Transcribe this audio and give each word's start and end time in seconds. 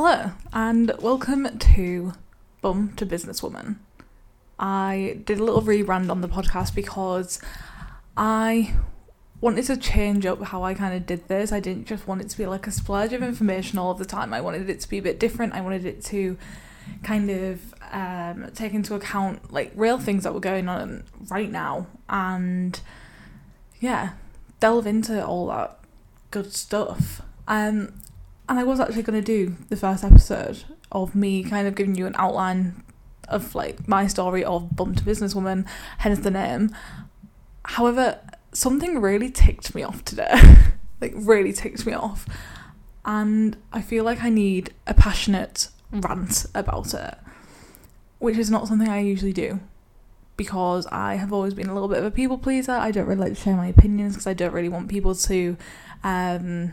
Hello, 0.00 0.30
and 0.52 0.92
welcome 1.00 1.58
to 1.58 2.12
Bum 2.60 2.92
to 2.94 3.04
Businesswoman. 3.04 3.78
I 4.56 5.18
did 5.24 5.40
a 5.40 5.42
little 5.42 5.60
rebrand 5.60 6.08
on 6.08 6.20
the 6.20 6.28
podcast 6.28 6.72
because 6.72 7.40
I 8.16 8.74
wanted 9.40 9.64
to 9.64 9.76
change 9.76 10.24
up 10.24 10.40
how 10.40 10.62
I 10.62 10.74
kind 10.74 10.94
of 10.94 11.04
did 11.04 11.26
this. 11.26 11.50
I 11.50 11.58
didn't 11.58 11.88
just 11.88 12.06
want 12.06 12.20
it 12.20 12.28
to 12.28 12.38
be 12.38 12.46
like 12.46 12.68
a 12.68 12.70
splurge 12.70 13.12
of 13.12 13.24
information 13.24 13.76
all 13.76 13.90
of 13.90 13.98
the 13.98 14.04
time. 14.04 14.32
I 14.32 14.40
wanted 14.40 14.70
it 14.70 14.78
to 14.82 14.88
be 14.88 14.98
a 14.98 15.02
bit 15.02 15.18
different. 15.18 15.54
I 15.54 15.62
wanted 15.62 15.84
it 15.84 16.04
to 16.04 16.38
kind 17.02 17.28
of 17.28 17.74
um, 17.90 18.52
take 18.54 18.74
into 18.74 18.94
account 18.94 19.52
like 19.52 19.72
real 19.74 19.98
things 19.98 20.22
that 20.22 20.32
were 20.32 20.38
going 20.38 20.68
on 20.68 21.02
right 21.28 21.50
now 21.50 21.88
and 22.08 22.80
yeah, 23.80 24.10
delve 24.60 24.86
into 24.86 25.26
all 25.26 25.48
that 25.48 25.80
good 26.30 26.54
stuff. 26.54 27.20
Um, 27.48 27.94
and 28.48 28.58
I 28.58 28.64
was 28.64 28.80
actually 28.80 29.02
going 29.02 29.22
to 29.22 29.26
do 29.26 29.56
the 29.68 29.76
first 29.76 30.04
episode 30.04 30.64
of 30.90 31.14
me 31.14 31.42
kind 31.42 31.66
of 31.68 31.74
giving 31.74 31.94
you 31.94 32.06
an 32.06 32.14
outline 32.16 32.82
of 33.28 33.54
like 33.54 33.86
my 33.86 34.06
story 34.06 34.42
of 34.42 34.74
bum 34.74 34.94
to 34.94 35.04
businesswoman, 35.04 35.66
hence 35.98 36.20
the 36.20 36.30
name. 36.30 36.70
However, 37.64 38.20
something 38.52 39.00
really 39.00 39.30
ticked 39.30 39.74
me 39.74 39.82
off 39.82 40.04
today. 40.04 40.32
like 41.00 41.12
really 41.14 41.52
ticked 41.52 41.86
me 41.86 41.92
off. 41.92 42.26
And 43.04 43.56
I 43.72 43.82
feel 43.82 44.04
like 44.04 44.22
I 44.22 44.30
need 44.30 44.72
a 44.86 44.94
passionate 44.94 45.68
rant 45.90 46.46
about 46.54 46.94
it, 46.94 47.16
which 48.18 48.36
is 48.36 48.50
not 48.50 48.68
something 48.68 48.88
I 48.88 49.00
usually 49.00 49.32
do 49.32 49.60
because 50.36 50.86
I 50.86 51.16
have 51.16 51.32
always 51.32 51.52
been 51.52 51.68
a 51.68 51.74
little 51.74 51.88
bit 51.88 51.98
of 51.98 52.04
a 52.04 52.10
people 52.10 52.38
pleaser. 52.38 52.72
I 52.72 52.92
don't 52.92 53.06
really 53.06 53.20
like 53.20 53.34
to 53.34 53.40
share 53.40 53.56
my 53.56 53.66
opinions 53.66 54.14
because 54.14 54.26
I 54.26 54.34
don't 54.34 54.52
really 54.52 54.68
want 54.68 54.88
people 54.88 55.14
to 55.14 55.56
um, 56.04 56.72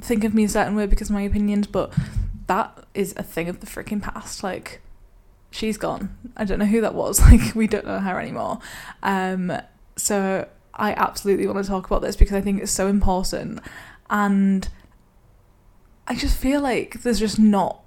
think 0.00 0.24
of 0.24 0.34
me 0.34 0.44
a 0.44 0.48
certain 0.48 0.74
way 0.74 0.86
because 0.86 1.08
of 1.10 1.14
my 1.14 1.22
opinions, 1.22 1.66
but 1.66 1.92
that 2.46 2.84
is 2.94 3.14
a 3.16 3.22
thing 3.22 3.48
of 3.48 3.60
the 3.60 3.66
freaking 3.66 4.02
past. 4.02 4.42
Like, 4.42 4.80
she's 5.50 5.76
gone. 5.76 6.16
I 6.36 6.44
don't 6.44 6.58
know 6.58 6.66
who 6.66 6.80
that 6.80 6.94
was. 6.94 7.20
Like, 7.30 7.54
we 7.54 7.66
don't 7.66 7.86
know 7.86 8.00
her 8.00 8.20
anymore. 8.20 8.58
Um, 9.02 9.52
so 9.96 10.48
I 10.74 10.92
absolutely 10.92 11.46
want 11.46 11.64
to 11.64 11.70
talk 11.70 11.86
about 11.86 12.02
this 12.02 12.16
because 12.16 12.34
I 12.34 12.40
think 12.40 12.60
it's 12.60 12.72
so 12.72 12.88
important. 12.88 13.60
And 14.10 14.68
I 16.06 16.14
just 16.14 16.36
feel 16.36 16.60
like 16.60 17.02
there's 17.02 17.20
just 17.20 17.38
not 17.38 17.80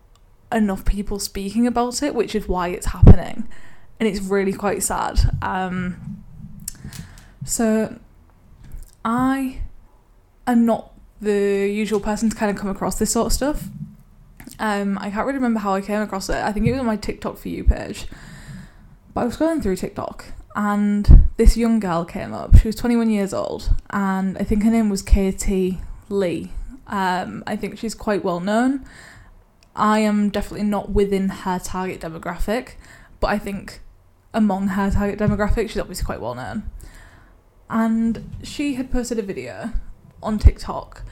enough 0.52 0.86
people 0.86 1.20
speaking 1.20 1.68
about 1.68 2.02
it, 2.02 2.16
which 2.16 2.34
is 2.34 2.48
why 2.48 2.70
it's 2.70 2.88
happening. 2.88 3.48
And 4.00 4.08
it's 4.08 4.22
really 4.22 4.54
quite 4.54 4.84
sad. 4.84 5.38
Um, 5.42 6.24
so 7.44 8.00
I 9.04 9.62
am 10.46 10.66
not 10.66 10.94
the 11.22 11.70
usual 11.70 12.00
person 12.00 12.30
to 12.30 12.36
kind 12.36 12.52
of 12.52 12.58
come 12.58 12.70
across 12.70 13.00
this 13.00 13.12
sort 13.12 13.28
of 13.28 13.34
stuff. 13.34 13.70
Um, 14.60 14.98
I 15.00 15.10
can't 15.10 15.26
really 15.26 15.38
remember 15.38 15.60
how 15.60 15.74
I 15.74 15.82
came 15.82 16.02
across 16.02 16.30
it. 16.30 16.36
I 16.36 16.52
think 16.52 16.66
it 16.68 16.72
was 16.72 16.80
on 16.80 16.86
my 16.86 16.96
TikTok 16.96 17.38
for 17.38 17.50
you 17.50 17.64
page. 17.64 18.08
But 19.14 19.22
I 19.22 19.26
was 19.26 19.38
going 19.38 19.62
through 19.62 19.76
TikTok 19.78 20.26
and 20.56 21.30
this 21.38 21.58
young 21.58 21.80
girl 21.80 22.06
came 22.06 22.34
up. 22.34 22.58
She 22.58 22.68
was 22.68 22.76
21 22.76 23.10
years 23.10 23.34
old 23.34 23.70
and 23.90 24.38
I 24.38 24.44
think 24.44 24.64
her 24.64 24.72
name 24.72 24.90
was 24.90 25.02
Katie 25.02 25.80
Lee. 26.10 26.52
Um, 26.88 27.44
I 27.46 27.56
think 27.56 27.78
she's 27.78 27.94
quite 27.94 28.24
well 28.24 28.40
known. 28.40 28.86
I 29.76 30.00
am 30.00 30.30
definitely 30.30 30.66
not 30.66 30.92
within 30.92 31.30
her 31.30 31.60
target 31.60 32.02
demographic, 32.02 32.74
but 33.20 33.28
I 33.28 33.38
think 33.38 33.82
among 34.34 34.70
her 34.70 34.90
target 34.90 35.20
demographic, 35.20 35.70
she's 35.70 35.78
obviously 35.78 36.06
quite 36.06 36.22
well 36.22 36.36
known. 36.36 36.70
And 37.70 38.38
she 38.44 38.76
had 38.76 38.92
posted 38.92 39.20
a 39.20 39.22
video 39.22 39.74
on 40.22 40.40
TikTok 40.40 41.04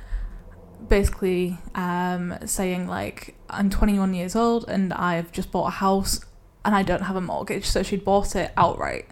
basically 0.87 1.57
um, 1.73 2.37
saying 2.45 2.87
like 2.87 3.35
I'm 3.49 3.69
21 3.69 4.13
years 4.13 4.35
old 4.35 4.65
and 4.67 4.93
I've 4.93 5.31
just 5.31 5.51
bought 5.51 5.67
a 5.67 5.71
house 5.71 6.21
and 6.63 6.73
I 6.73 6.81
don't 6.81 7.03
have 7.03 7.15
a 7.15 7.21
mortgage, 7.21 7.65
so 7.65 7.83
she'd 7.83 8.03
bought 8.03 8.35
it 8.35 8.51
outright. 8.57 9.07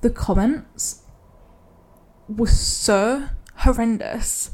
The 0.00 0.08
comments 0.08 1.02
were 2.26 2.46
so 2.46 3.28
horrendous 3.56 4.52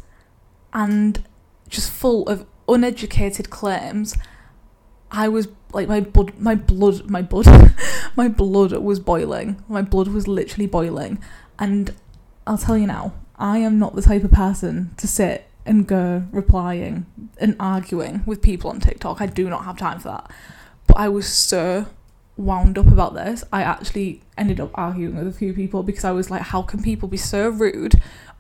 and 0.73 1.25
just 1.69 1.91
full 1.91 2.29
of 2.29 2.47
uneducated 2.69 3.49
claims. 3.49 4.17
I 5.11 5.29
was 5.29 5.49
like 5.73 5.87
my 5.87 6.01
blood, 6.01 6.39
my 6.39 6.57
blood, 6.57 7.09
my 7.09 7.23
blood, 7.23 7.75
my 8.17 8.27
blood 8.27 8.73
was 8.73 8.99
boiling. 8.99 9.63
My 9.69 9.83
blood 9.83 10.09
was 10.09 10.27
literally 10.27 10.67
boiling, 10.67 11.23
and 11.61 11.95
I'll 12.45 12.59
tell 12.59 12.77
you 12.77 12.89
now, 12.89 13.13
I 13.37 13.59
am 13.59 13.79
not 13.79 13.95
the 13.95 14.03
type 14.03 14.25
of 14.25 14.33
person 14.33 14.95
to 14.97 15.07
sit 15.07 15.49
and 15.67 15.87
go 15.87 16.25
replying 16.31 17.07
and 17.39 17.57
arguing 17.59 18.23
with 18.27 18.43
people 18.43 18.71
on 18.71 18.81
TikTok. 18.81 19.21
I 19.21 19.27
do 19.27 19.49
not 19.49 19.65
have 19.65 19.79
time 19.79 19.99
for 19.99 20.09
that. 20.09 20.31
But 20.87 20.99
I 20.99 21.09
was 21.09 21.27
so 21.27 21.87
wound 22.37 22.79
up 22.79 22.89
about 22.89 23.15
this. 23.15 23.45
I 23.53 23.63
actually 23.63 24.23
ended 24.37 24.61
up 24.61 24.71
arguing 24.75 25.17
with 25.17 25.27
a 25.27 25.33
few 25.33 25.53
people 25.53 25.83
because 25.83 26.05
I 26.05 26.13
was 26.13 26.31
like, 26.31 26.43
how 26.43 26.63
can 26.63 26.83
people 26.83 27.09
be 27.09 27.17
so 27.17 27.49
rude, 27.49 27.95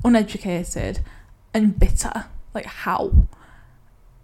uneducated, 0.04 1.00
and 1.52 1.78
bitter? 1.78 2.26
Like, 2.52 2.66
how? 2.66 3.12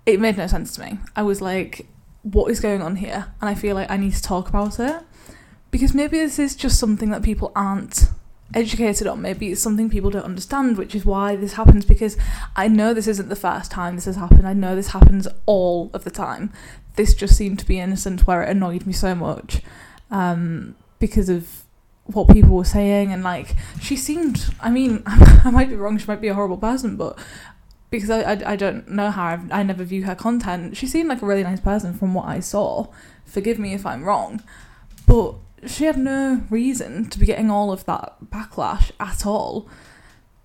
It 0.07 0.21
made 0.21 0.37
no 0.37 0.47
sense 0.47 0.75
to 0.75 0.83
me. 0.83 0.99
I 1.17 1.23
was 1.23 1.41
like, 1.41 1.87
what 2.23 2.51
is 2.51 2.61
going 2.61 2.83
on 2.83 2.97
here? 2.97 3.33
And 3.41 3.49
I 3.49 3.55
feel 3.55 3.75
like 3.75 3.91
I 3.91 3.97
need 3.97 4.13
to 4.13 4.23
talk 4.23 4.49
about 4.49 4.79
it 4.79 5.03
because 5.71 5.95
maybe 5.95 6.19
this 6.19 6.39
is 6.39 6.57
just 6.57 6.79
something 6.79 7.11
that 7.11 7.23
people 7.23 7.53
aren't 7.55 8.09
educated 8.55 9.07
on. 9.07 9.23
Maybe 9.23 9.51
it's 9.53 9.61
something 9.61 9.91
people 9.91 10.11
don't 10.11 10.25
understand, 10.25 10.79
which 10.79 10.95
is 10.95 11.05
why 11.05 11.37
this 11.37 11.55
happens. 11.55 11.85
Because 11.85 12.17
I 12.57 12.69
know 12.69 12.95
this 12.95 13.07
isn't 13.07 13.29
the 13.29 13.37
first 13.37 13.71
time 13.71 13.95
this 13.95 14.05
has 14.07 14.17
happened. 14.17 14.47
I 14.47 14.53
know 14.53 14.75
this 14.75 14.89
happens 14.89 15.29
all 15.47 15.91
of 15.93 16.05
the 16.05 16.11
time. 16.11 16.53
This 16.97 17.15
just 17.15 17.37
seemed 17.37 17.59
to 17.61 17.67
be 17.67 17.79
innocent, 17.79 18.27
where 18.27 18.43
it 18.43 18.51
annoyed 18.51 18.87
me 18.87 18.93
so 18.93 19.15
much 19.15 19.63
um, 20.11 20.75
because 20.99 21.29
of 21.29 21.63
what 22.05 22.29
people 22.29 22.57
were 22.57 22.65
saying. 22.65 23.13
And 23.13 23.23
like, 23.23 23.55
she 23.81 23.97
seemed. 23.97 24.53
I 24.61 24.71
mean, 24.71 25.03
I 25.07 25.51
might 25.51 25.69
be 25.69 25.77
wrong. 25.77 25.99
She 25.99 26.07
might 26.07 26.21
be 26.21 26.29
a 26.29 26.35
horrible 26.35 26.59
person, 26.59 26.97
but 26.97 27.19
because 27.91 28.09
I, 28.11 28.23
I, 28.23 28.53
I 28.53 28.57
don't 28.57 28.89
know 28.89 29.11
her, 29.11 29.21
I've, 29.21 29.53
I 29.53 29.63
never 29.63 29.85
view 29.85 30.05
her 30.05 30.15
content. 30.15 30.77
She 30.77 30.87
seemed 30.87 31.09
like 31.09 31.23
a 31.23 31.27
really 31.27 31.43
nice 31.43 31.61
person 31.61 31.93
from 31.93 32.15
what 32.15 32.27
I 32.27 32.41
saw. 32.41 32.87
Forgive 33.25 33.59
me 33.59 33.75
if 33.75 33.85
I'm 33.85 34.05
wrong, 34.05 34.43
but 35.07 35.35
she 35.67 35.85
had 35.85 35.99
no 35.99 36.43
reason 36.49 37.09
to 37.11 37.19
be 37.19 37.27
getting 37.27 37.51
all 37.51 37.73
of 37.73 37.85
that 37.85 38.17
backlash 38.31 38.91
at 38.99 39.27
all 39.27 39.69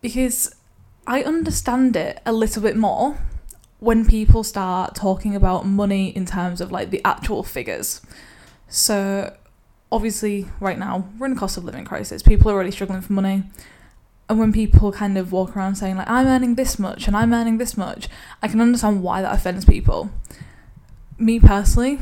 because 0.02 0.54
I 1.08 1.24
understand 1.24 1.96
it 1.96 2.22
a 2.26 2.34
little 2.34 2.62
bit 2.62 2.76
more 2.76 3.18
when 3.80 4.06
people 4.06 4.44
start 4.44 4.96
talking 4.96 5.36
about 5.36 5.66
money 5.66 6.10
in 6.10 6.26
terms 6.26 6.62
of 6.62 6.72
like 6.72 6.90
the 6.90 7.02
actual 7.06 7.44
figures. 7.44 8.02
So, 8.68 9.36
obviously, 9.92 10.48
right 10.60 10.78
now 10.78 11.08
we're 11.18 11.28
in 11.28 11.34
a 11.34 11.36
cost 11.36 11.58
of 11.58 11.64
living 11.64 11.86
crisis, 11.86 12.24
people 12.24 12.52
are 12.52 12.58
really 12.58 12.72
struggling 12.72 13.02
for 13.02 13.14
money. 13.14 13.44
And 14.28 14.40
when 14.40 14.52
people 14.52 14.92
kind 14.92 15.18
of 15.20 15.32
walk 15.32 15.56
around 15.56 15.76
saying, 15.76 15.98
like, 15.98 16.10
I'm 16.10 16.26
earning 16.26 16.56
this 16.56 16.80
much 16.80 17.08
and 17.08 17.16
I'm 17.16 17.32
earning 17.32 17.60
this 17.60 17.78
much, 17.78 18.10
I 18.42 18.48
can 18.48 18.60
understand 18.60 19.04
why 19.04 19.22
that 19.22 19.36
offends 19.36 19.66
people. 19.66 20.10
Me 21.20 21.40
personally, 21.40 22.00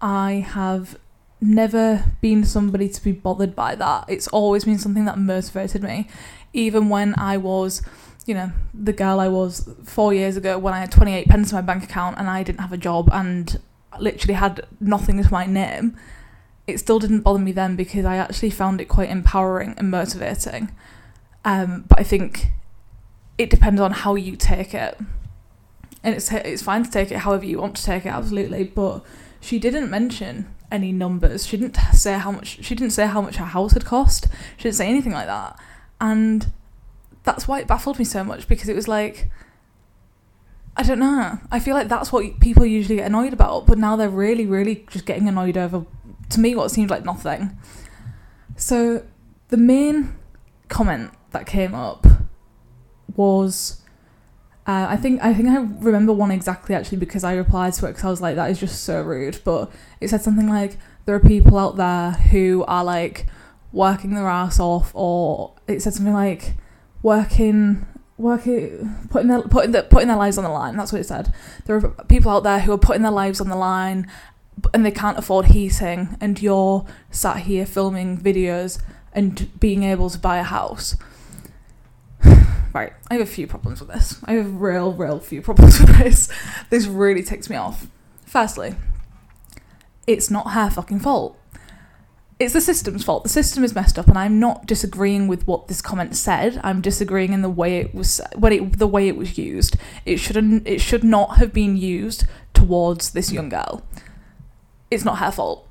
I 0.00 0.44
have 0.48 0.98
never 1.40 2.04
been 2.20 2.44
somebody 2.44 2.88
to 2.88 3.02
be 3.02 3.12
bothered 3.12 3.56
by 3.56 3.74
that. 3.74 4.04
It's 4.08 4.28
always 4.28 4.64
been 4.64 4.78
something 4.78 5.04
that 5.06 5.18
motivated 5.18 5.82
me. 5.82 6.08
Even 6.52 6.88
when 6.88 7.14
I 7.18 7.36
was, 7.36 7.82
you 8.26 8.34
know, 8.34 8.52
the 8.74 8.92
girl 8.92 9.20
I 9.20 9.28
was 9.28 9.68
four 9.84 10.12
years 10.12 10.36
ago 10.36 10.58
when 10.58 10.74
I 10.74 10.80
had 10.80 10.92
28 10.92 11.28
pence 11.28 11.52
in 11.52 11.56
my 11.56 11.62
bank 11.62 11.84
account 11.84 12.18
and 12.18 12.28
I 12.28 12.42
didn't 12.42 12.60
have 12.60 12.72
a 12.72 12.76
job 12.76 13.08
and 13.12 13.58
literally 13.98 14.34
had 14.34 14.66
nothing 14.80 15.22
to 15.22 15.32
my 15.32 15.46
name, 15.46 15.96
it 16.66 16.78
still 16.78 16.98
didn't 16.98 17.20
bother 17.20 17.38
me 17.38 17.52
then 17.52 17.76
because 17.76 18.04
I 18.04 18.16
actually 18.16 18.50
found 18.50 18.80
it 18.80 18.86
quite 18.86 19.10
empowering 19.10 19.74
and 19.76 19.90
motivating. 19.90 20.72
Um, 21.44 21.84
but 21.88 21.98
I 21.98 22.02
think 22.02 22.48
it 23.38 23.48
depends 23.48 23.80
on 23.80 23.92
how 23.92 24.14
you 24.14 24.36
take 24.36 24.74
it. 24.74 24.98
And 26.02 26.14
it's 26.14 26.32
it's 26.32 26.62
fine 26.62 26.84
to 26.84 26.90
take 26.90 27.10
it 27.10 27.18
however 27.18 27.44
you 27.44 27.58
want 27.58 27.76
to 27.76 27.82
take 27.82 28.06
it, 28.06 28.10
absolutely. 28.10 28.64
But 28.64 29.04
she 29.40 29.58
didn't 29.58 29.90
mention 29.90 30.54
any 30.70 30.92
numbers. 30.92 31.46
She 31.46 31.56
didn't 31.56 31.76
say 31.92 32.14
how 32.14 32.30
much. 32.32 32.62
She 32.64 32.74
didn't 32.74 32.92
say 32.92 33.06
how 33.06 33.20
much 33.20 33.36
her 33.36 33.44
house 33.44 33.72
had 33.72 33.84
cost. 33.84 34.26
She 34.56 34.64
didn't 34.64 34.76
say 34.76 34.88
anything 34.88 35.12
like 35.12 35.26
that, 35.26 35.58
and 36.00 36.46
that's 37.24 37.46
why 37.46 37.60
it 37.60 37.66
baffled 37.66 37.98
me 37.98 38.04
so 38.04 38.24
much 38.24 38.48
because 38.48 38.68
it 38.68 38.76
was 38.76 38.88
like. 38.88 39.30
I 40.76 40.82
don't 40.82 41.00
know. 41.00 41.38
I 41.50 41.58
feel 41.58 41.74
like 41.74 41.88
that's 41.88 42.12
what 42.12 42.40
people 42.40 42.64
usually 42.64 42.96
get 42.96 43.06
annoyed 43.06 43.32
about, 43.32 43.66
but 43.66 43.76
now 43.76 43.96
they're 43.96 44.08
really, 44.08 44.46
really 44.46 44.86
just 44.88 45.04
getting 45.04 45.28
annoyed 45.28 45.58
over, 45.58 45.84
to 46.30 46.40
me, 46.40 46.54
what 46.54 46.70
seemed 46.70 46.90
like 46.90 47.04
nothing. 47.04 47.58
So, 48.56 49.04
the 49.48 49.56
main 49.56 50.16
comment 50.68 51.10
that 51.32 51.44
came 51.44 51.74
up 51.74 52.06
was 53.14 53.79
uh, 54.66 54.86
I 54.90 54.96
think 54.96 55.22
I 55.22 55.32
think 55.32 55.48
I 55.48 55.56
remember 55.56 56.12
one 56.12 56.30
exactly 56.30 56.74
actually 56.74 56.98
because 56.98 57.24
I 57.24 57.34
replied 57.34 57.72
to 57.74 57.86
it 57.86 57.90
because 57.90 58.04
I 58.04 58.10
was 58.10 58.20
like 58.20 58.36
that 58.36 58.50
is 58.50 58.60
just 58.60 58.84
so 58.84 59.02
rude. 59.02 59.40
But 59.44 59.70
it 60.00 60.08
said 60.10 60.22
something 60.22 60.48
like 60.48 60.76
there 61.06 61.14
are 61.14 61.20
people 61.20 61.58
out 61.58 61.76
there 61.76 62.12
who 62.12 62.64
are 62.68 62.84
like 62.84 63.26
working 63.72 64.14
their 64.14 64.28
ass 64.28 64.60
off, 64.60 64.92
or 64.94 65.54
it 65.66 65.82
said 65.82 65.94
something 65.94 66.14
like 66.14 66.54
working 67.02 67.86
working, 68.20 68.96
putting 69.10 69.28
their 69.28 69.42
putting 69.42 69.72
their, 69.72 69.82
putting 69.82 70.08
their 70.08 70.16
lives 70.16 70.38
on 70.38 70.44
the 70.44 70.50
line. 70.50 70.76
That's 70.76 70.92
what 70.92 71.00
it 71.00 71.06
said. 71.06 71.32
There 71.64 71.76
are 71.76 71.88
people 72.04 72.30
out 72.30 72.42
there 72.42 72.60
who 72.60 72.72
are 72.72 72.78
putting 72.78 73.02
their 73.02 73.10
lives 73.10 73.40
on 73.40 73.48
the 73.48 73.56
line, 73.56 74.10
and 74.74 74.84
they 74.84 74.90
can't 74.90 75.18
afford 75.18 75.46
heating, 75.46 76.16
and 76.20 76.40
you're 76.40 76.86
sat 77.10 77.38
here 77.38 77.66
filming 77.66 78.18
videos 78.18 78.80
and 79.12 79.58
being 79.58 79.82
able 79.82 80.10
to 80.10 80.18
buy 80.18 80.38
a 80.38 80.44
house. 80.44 80.96
Right, 82.72 82.92
I 83.10 83.14
have 83.14 83.22
a 83.22 83.26
few 83.26 83.46
problems 83.46 83.80
with 83.80 83.90
this. 83.90 84.20
I 84.24 84.34
have 84.34 84.60
real, 84.60 84.92
real 84.92 85.18
few 85.18 85.42
problems 85.42 85.80
with 85.80 85.98
this. 85.98 86.28
This 86.70 86.86
really 86.86 87.22
ticks 87.22 87.50
me 87.50 87.56
off. 87.56 87.86
Firstly, 88.26 88.74
it's 90.06 90.30
not 90.30 90.52
her 90.52 90.70
fucking 90.70 91.00
fault 91.00 91.40
it's 92.40 92.54
the 92.54 92.60
system's 92.62 93.04
fault. 93.04 93.22
The 93.22 93.28
system 93.28 93.62
is 93.62 93.74
messed 93.74 93.98
up, 93.98 94.08
and 94.08 94.16
I'm 94.16 94.40
not 94.40 94.64
disagreeing 94.64 95.28
with 95.28 95.46
what 95.46 95.68
this 95.68 95.82
comment 95.82 96.16
said. 96.16 96.58
I'm 96.64 96.80
disagreeing 96.80 97.34
in 97.34 97.42
the 97.42 97.50
way 97.50 97.76
it 97.76 97.94
was 97.94 98.20
when 98.34 98.52
it 98.52 98.78
the 98.78 98.86
way 98.86 99.08
it 99.08 99.16
was 99.16 99.36
used. 99.36 99.76
It 100.06 100.16
shouldn't. 100.16 100.66
It 100.66 100.80
should 100.80 101.04
not 101.04 101.36
have 101.36 101.52
been 101.52 101.76
used 101.76 102.24
towards 102.54 103.10
this 103.10 103.30
young 103.30 103.50
girl. 103.50 103.86
It's 104.90 105.04
not 105.04 105.18
her 105.18 105.30
fault. 105.30 105.68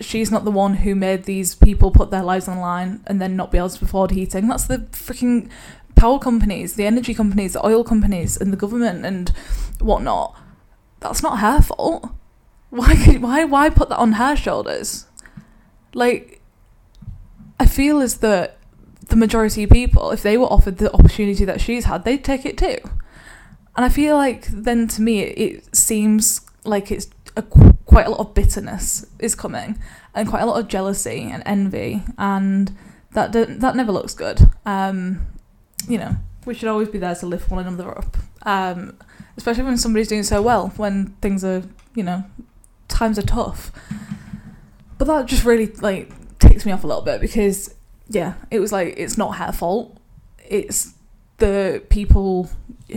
She's 0.00 0.30
not 0.30 0.44
the 0.44 0.50
one 0.50 0.76
who 0.76 0.94
made 0.94 1.24
these 1.24 1.54
people 1.54 1.90
put 1.90 2.10
their 2.10 2.22
lives 2.22 2.48
on 2.48 2.56
the 2.56 2.62
line 2.62 3.02
and 3.06 3.20
then 3.20 3.36
not 3.36 3.52
be 3.52 3.58
able 3.58 3.70
to 3.70 3.84
afford 3.84 4.10
heating. 4.10 4.48
That's 4.48 4.64
the 4.64 4.78
freaking 4.78 5.50
power 5.96 6.18
companies, 6.18 6.74
the 6.74 6.86
energy 6.86 7.14
companies, 7.14 7.54
the 7.54 7.66
oil 7.66 7.82
companies, 7.82 8.36
and 8.36 8.52
the 8.52 8.56
government 8.56 9.04
and 9.04 9.30
whatnot. 9.80 10.36
That's 11.00 11.22
not 11.22 11.40
her 11.40 11.60
fault. 11.60 12.10
Why? 12.70 12.94
Why? 13.18 13.44
Why 13.44 13.70
put 13.70 13.88
that 13.88 13.98
on 13.98 14.12
her 14.12 14.36
shoulders? 14.36 15.06
Like, 15.94 16.40
I 17.58 17.66
feel 17.66 18.00
as 18.00 18.18
that 18.18 18.58
the 19.08 19.16
majority 19.16 19.64
of 19.64 19.70
people, 19.70 20.10
if 20.10 20.22
they 20.22 20.36
were 20.36 20.46
offered 20.46 20.78
the 20.78 20.92
opportunity 20.92 21.44
that 21.44 21.60
she's 21.60 21.84
had, 21.84 22.04
they'd 22.04 22.24
take 22.24 22.44
it 22.44 22.58
too. 22.58 22.78
And 23.76 23.84
I 23.84 23.88
feel 23.88 24.16
like 24.16 24.46
then 24.48 24.88
to 24.88 25.02
me, 25.02 25.20
it, 25.20 25.38
it 25.38 25.76
seems 25.76 26.40
like 26.64 26.90
it's 26.90 27.08
a, 27.36 27.42
quite 27.42 28.06
a 28.06 28.10
lot 28.10 28.20
of 28.20 28.34
bitterness 28.34 29.06
is 29.18 29.34
coming, 29.34 29.78
and 30.14 30.28
quite 30.28 30.42
a 30.42 30.46
lot 30.46 30.58
of 30.60 30.68
jealousy 30.68 31.28
and 31.30 31.42
envy, 31.46 32.02
and 32.18 32.76
that 33.12 33.32
that 33.32 33.76
never 33.76 33.92
looks 33.92 34.14
good. 34.14 34.50
Um, 34.64 35.26
you 35.88 35.98
know, 35.98 36.16
we 36.44 36.54
should 36.54 36.68
always 36.68 36.88
be 36.88 36.98
there 36.98 37.14
to 37.14 37.26
lift 37.26 37.50
one 37.50 37.66
another 37.66 37.96
up, 37.96 38.16
um, 38.42 38.96
especially 39.36 39.64
when 39.64 39.76
somebody's 39.76 40.08
doing 40.08 40.22
so 40.22 40.40
well, 40.42 40.68
when 40.76 41.08
things 41.20 41.44
are, 41.44 41.62
you 41.94 42.02
know, 42.02 42.24
times 42.88 43.18
are 43.18 43.22
tough. 43.22 43.72
But 44.98 45.06
that 45.06 45.26
just 45.26 45.44
really 45.44 45.66
like 45.66 46.10
takes 46.38 46.64
me 46.64 46.72
off 46.72 46.84
a 46.84 46.86
little 46.86 47.02
bit 47.02 47.20
because 47.20 47.74
yeah, 48.08 48.34
it 48.50 48.60
was 48.60 48.72
like 48.72 48.94
it's 48.96 49.18
not 49.18 49.36
her 49.36 49.52
fault. 49.52 49.98
It's 50.48 50.94
the 51.38 51.82
people 51.90 52.50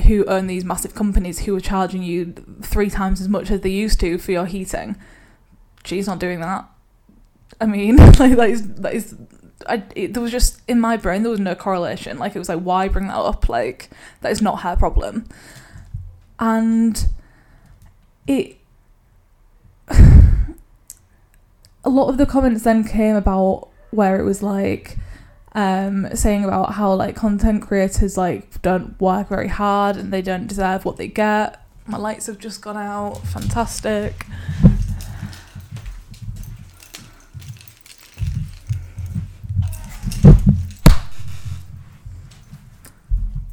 who 0.06 0.24
own 0.26 0.48
these 0.48 0.64
massive 0.64 0.94
companies 0.94 1.40
who 1.40 1.56
are 1.56 1.62
charging 1.62 2.04
you 2.04 2.34
three 2.62 2.90
times 2.90 3.20
as 3.20 3.28
much 3.28 3.50
as 3.52 3.62
they 3.62 3.70
used 3.70 4.00
to 4.00 4.18
for 4.18 4.32
your 4.32 4.46
heating. 4.46 4.96
She's 5.84 6.08
not 6.08 6.20
doing 6.20 6.40
that. 6.42 6.66
I 7.60 7.66
mean, 7.66 7.96
like 8.20 8.36
that 8.36 8.50
is 8.50 8.74
that 8.76 8.94
is. 8.94 9.16
I, 9.68 9.84
it, 9.96 10.14
there 10.14 10.24
was 10.24 10.32
just 10.32 10.62
in 10.68 10.80
my 10.80 10.98
brain 10.98 11.24
there 11.24 11.32
was 11.32 11.40
no 11.40 11.56
correlation. 11.56 12.18
Like 12.18 12.36
it 12.36 12.40
was 12.40 12.50
like 12.50 12.62
why 12.62 12.88
bring 12.88 13.08
that 13.08 13.18
up? 13.18 13.50
Like 13.50 13.90
that 14.22 14.32
is 14.32 14.42
not 14.42 14.62
her 14.62 14.76
problem. 14.76 15.28
And 16.40 17.06
it 18.28 18.58
a 19.90 20.56
lot 21.86 22.10
of 22.10 22.18
the 22.18 22.26
comments 22.26 22.64
then 22.64 22.84
came 22.84 23.16
about 23.16 23.70
where 23.92 24.20
it 24.20 24.24
was 24.24 24.44
like 24.44 24.98
um, 25.54 26.16
saying 26.16 26.44
about 26.44 26.74
how 26.74 26.94
like 26.94 27.16
content 27.16 27.64
creators 27.64 28.18
like 28.18 28.62
don't 28.62 29.00
work 29.02 29.30
very 29.30 29.48
hard 29.48 29.98
and 29.98 30.14
they 30.14 30.22
don't 30.22 30.48
deserve 30.48 30.86
what 30.86 30.98
they 30.98 31.08
get. 31.08 31.60
My 31.88 31.98
lights 31.98 32.28
have 32.28 32.38
just 32.38 32.62
gone 32.62 32.78
out. 32.78 33.26
Fantastic. 33.28 34.28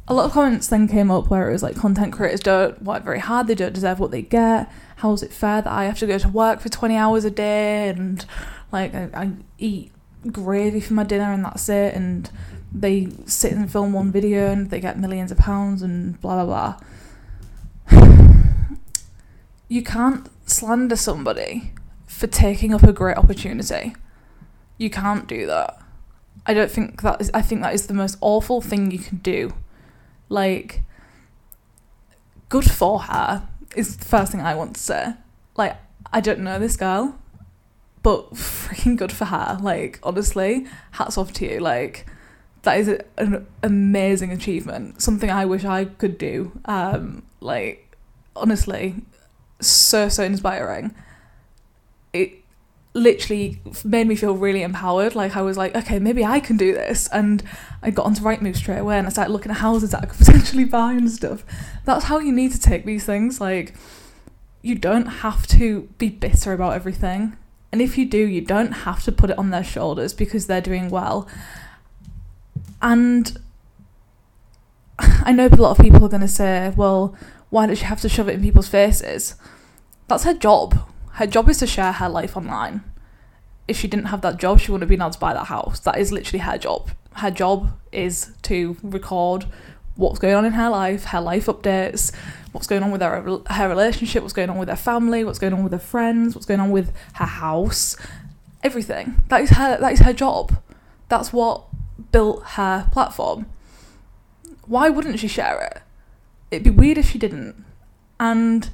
A 0.07 0.13
lot 0.13 0.25
of 0.25 0.31
comments 0.31 0.67
then 0.67 0.87
came 0.87 1.11
up 1.11 1.29
where 1.29 1.49
it 1.49 1.51
was 1.51 1.63
like 1.63 1.75
content 1.75 2.13
creators 2.13 2.39
don't 2.39 2.81
work 2.81 3.03
very 3.03 3.19
hard, 3.19 3.47
they 3.47 3.55
don't 3.55 3.73
deserve 3.73 3.99
what 3.99 4.11
they 4.11 4.21
get. 4.21 4.71
How 4.97 5.11
is 5.11 5.21
it 5.21 5.33
fair 5.33 5.61
that 5.61 5.71
I 5.71 5.85
have 5.85 5.99
to 5.99 6.07
go 6.07 6.17
to 6.17 6.29
work 6.29 6.61
for 6.61 6.69
20 6.69 6.95
hours 6.95 7.25
a 7.25 7.31
day 7.31 7.89
and 7.89 8.25
like 8.71 8.95
I, 8.95 9.09
I 9.13 9.31
eat 9.57 9.91
gravy 10.31 10.79
for 10.79 10.93
my 10.93 11.03
dinner 11.03 11.31
and 11.33 11.43
that's 11.43 11.67
it 11.67 11.93
and 11.93 12.29
they 12.71 13.09
sit 13.25 13.51
and 13.51 13.69
film 13.71 13.93
one 13.93 14.11
video 14.11 14.51
and 14.51 14.69
they 14.69 14.79
get 14.79 14.97
millions 14.97 15.31
of 15.31 15.37
pounds 15.37 15.81
and 15.81 16.19
blah 16.21 16.45
blah 16.45 16.77
blah. 17.89 18.07
You 19.69 19.83
can't 19.83 20.29
slander 20.49 20.95
somebody 20.95 21.73
for 22.05 22.25
taking 22.25 22.73
up 22.73 22.83
a 22.83 22.93
great 22.93 23.17
opportunity. 23.17 23.97
You 24.77 24.89
can't 24.89 25.27
do 25.27 25.45
that. 25.45 25.77
I 26.45 26.53
don't 26.53 26.71
think 26.71 27.01
that 27.01 27.19
is 27.19 27.29
I 27.33 27.41
think 27.41 27.61
that 27.63 27.73
is 27.73 27.87
the 27.87 27.93
most 27.93 28.17
awful 28.21 28.61
thing 28.61 28.91
you 28.91 28.99
can 28.99 29.17
do 29.17 29.51
like, 30.29 30.83
good 32.49 32.69
for 32.69 33.01
her 33.01 33.47
is 33.75 33.97
the 33.97 34.05
first 34.05 34.31
thing 34.31 34.41
I 34.41 34.55
want 34.55 34.75
to 34.75 34.81
say. 34.81 35.13
Like, 35.55 35.77
I 36.11 36.21
don't 36.21 36.39
know 36.39 36.59
this 36.59 36.77
girl, 36.77 37.17
but 38.03 38.33
freaking 38.33 38.97
good 38.97 39.11
for 39.11 39.25
her. 39.25 39.57
Like, 39.61 39.99
honestly, 40.03 40.65
hats 40.91 41.17
off 41.17 41.33
to 41.33 41.49
you. 41.49 41.59
Like, 41.59 42.05
that 42.63 42.79
is 42.79 42.87
a, 42.87 43.03
an 43.17 43.47
amazing 43.63 44.31
achievement. 44.31 45.01
Something 45.01 45.29
I 45.29 45.45
wish 45.45 45.65
I 45.65 45.85
could 45.85 46.17
do. 46.17 46.59
Um, 46.65 47.23
like, 47.39 47.95
honestly, 48.35 48.95
so 49.59 50.09
so 50.09 50.23
inspiring. 50.23 50.93
It 52.13 52.43
literally 52.97 53.61
made 53.85 54.07
me 54.07 54.15
feel 54.15 54.35
really 54.35 54.63
empowered. 54.63 55.15
Like 55.15 55.37
I 55.37 55.41
was 55.41 55.57
like, 55.57 55.75
okay, 55.75 55.99
maybe 55.99 56.25
I 56.25 56.39
can 56.39 56.57
do 56.57 56.73
this, 56.73 57.07
and 57.11 57.43
I 57.81 57.91
got 57.91 58.05
onto 58.05 58.21
Rightmove 58.21 58.57
straight 58.57 58.79
away, 58.79 58.97
and 58.97 59.07
I 59.07 59.09
started 59.09 59.31
looking 59.31 59.51
at 59.51 59.57
houses 59.57 59.91
that 59.91 60.03
I 60.03 60.05
could 60.07 60.17
potentially 60.25 60.65
buy 60.65 60.93
and 60.93 61.09
stuff. 61.09 61.45
That's 61.85 62.05
how 62.05 62.19
you 62.19 62.31
need 62.31 62.51
to 62.53 62.59
take 62.59 62.85
these 62.85 63.05
things. 63.05 63.39
Like, 63.39 63.73
you 64.61 64.75
don't 64.75 65.05
have 65.05 65.47
to 65.47 65.87
be 65.97 66.09
bitter 66.09 66.53
about 66.53 66.73
everything, 66.73 67.37
and 67.71 67.81
if 67.81 67.97
you 67.97 68.05
do, 68.05 68.17
you 68.17 68.41
don't 68.41 68.71
have 68.71 69.03
to 69.03 69.11
put 69.11 69.29
it 69.29 69.37
on 69.37 69.51
their 69.51 69.63
shoulders 69.63 70.13
because 70.13 70.47
they're 70.47 70.61
doing 70.61 70.89
well. 70.89 71.27
And 72.81 73.37
I 74.99 75.31
know 75.31 75.47
a 75.47 75.55
lot 75.55 75.77
of 75.77 75.83
people 75.83 76.03
are 76.05 76.09
going 76.09 76.21
to 76.21 76.27
say, 76.27 76.73
well, 76.75 77.15
why 77.49 77.67
does 77.67 77.79
she 77.79 77.85
have 77.85 78.01
to 78.01 78.09
shove 78.09 78.27
it 78.29 78.35
in 78.35 78.41
people's 78.41 78.67
faces? 78.67 79.35
That's 80.07 80.23
her 80.23 80.33
job 80.33 80.87
her 81.17 81.25
job 81.25 81.49
is 81.49 81.57
to 81.57 81.67
share 81.67 81.93
her 81.93 82.07
life 82.07 82.37
online. 82.37 82.83
If 83.67 83.79
she 83.79 83.87
didn't 83.87 84.05
have 84.05 84.21
that 84.21 84.37
job, 84.37 84.59
she 84.59 84.71
wouldn't 84.71 84.83
have 84.83 84.89
been 84.89 85.01
able 85.01 85.11
to 85.11 85.19
buy 85.19 85.33
that 85.33 85.45
house. 85.47 85.79
That 85.79 85.97
is 85.97 86.11
literally 86.11 86.43
her 86.43 86.59
job. 86.59 86.91
Her 87.13 87.31
job 87.31 87.71
is 87.91 88.31
to 88.43 88.77
record 88.83 89.45
what's 89.95 90.19
going 90.19 90.35
on 90.35 90.45
in 90.45 90.53
her 90.53 90.69
life, 90.69 91.05
her 91.05 91.19
life 91.19 91.47
updates, 91.47 92.13
what's 92.51 92.67
going 92.67 92.83
on 92.83 92.91
with 92.91 93.01
her 93.01 93.41
her 93.49 93.67
relationship, 93.67 94.21
what's 94.21 94.33
going 94.33 94.51
on 94.51 94.59
with 94.59 94.69
her 94.69 94.75
family, 94.75 95.23
what's 95.23 95.39
going 95.39 95.53
on 95.53 95.63
with 95.63 95.73
her 95.73 95.79
friends, 95.79 96.35
what's 96.35 96.45
going 96.45 96.59
on 96.59 96.69
with 96.69 96.93
her 97.13 97.25
house, 97.25 97.97
everything. 98.61 99.19
That 99.29 99.41
is 99.41 99.49
her 99.49 99.79
that 99.79 99.93
is 99.93 100.01
her 100.01 100.13
job. 100.13 100.55
That's 101.09 101.33
what 101.33 101.63
built 102.11 102.43
her 102.57 102.87
platform. 102.91 103.47
Why 104.67 104.89
wouldn't 104.89 105.19
she 105.19 105.27
share 105.27 105.59
it? 105.61 105.81
It'd 106.51 106.63
be 106.63 106.69
weird 106.69 106.99
if 106.99 107.09
she 107.09 107.17
didn't. 107.17 107.65
And 108.19 108.69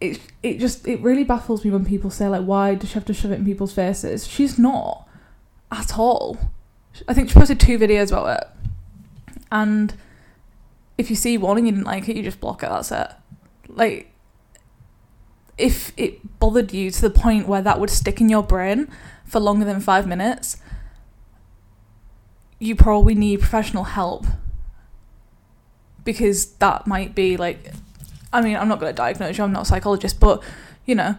it 0.00 0.20
it 0.42 0.58
just 0.58 0.86
it 0.86 1.00
really 1.00 1.24
baffles 1.24 1.64
me 1.64 1.70
when 1.70 1.84
people 1.84 2.10
say 2.10 2.28
like 2.28 2.44
why 2.44 2.74
does 2.74 2.90
she 2.90 2.94
have 2.94 3.04
to 3.06 3.14
shove 3.14 3.32
it 3.32 3.38
in 3.38 3.44
people's 3.44 3.72
faces? 3.72 4.26
She's 4.26 4.58
not 4.58 5.08
at 5.70 5.98
all. 5.98 6.38
I 7.08 7.14
think 7.14 7.28
she 7.28 7.34
posted 7.34 7.58
two 7.58 7.78
videos 7.78 8.12
about 8.12 8.40
it. 8.40 8.48
And 9.50 9.94
if 10.98 11.10
you 11.10 11.16
see 11.16 11.38
one 11.38 11.58
and 11.58 11.66
you 11.66 11.72
didn't 11.72 11.86
like 11.86 12.08
it 12.08 12.16
you 12.16 12.22
just 12.22 12.40
block 12.40 12.62
it 12.62 12.68
that's 12.68 12.92
it. 12.92 13.08
Like 13.68 14.10
if 15.56 15.92
it 15.96 16.38
bothered 16.40 16.72
you 16.72 16.90
to 16.90 17.00
the 17.00 17.10
point 17.10 17.46
where 17.46 17.62
that 17.62 17.78
would 17.78 17.90
stick 17.90 18.20
in 18.20 18.28
your 18.28 18.42
brain 18.42 18.88
for 19.24 19.40
longer 19.40 19.64
than 19.64 19.80
five 19.80 20.06
minutes 20.06 20.56
you 22.58 22.74
probably 22.74 23.14
need 23.14 23.40
professional 23.40 23.84
help. 23.84 24.24
Because 26.02 26.46
that 26.56 26.86
might 26.86 27.14
be 27.14 27.36
like 27.36 27.72
I 28.34 28.40
mean, 28.40 28.56
I'm 28.56 28.68
not 28.68 28.80
going 28.80 28.92
to 28.92 28.96
diagnose 28.96 29.38
you, 29.38 29.44
I'm 29.44 29.52
not 29.52 29.62
a 29.62 29.66
psychologist, 29.66 30.18
but, 30.18 30.42
you 30.84 30.96
know, 30.96 31.16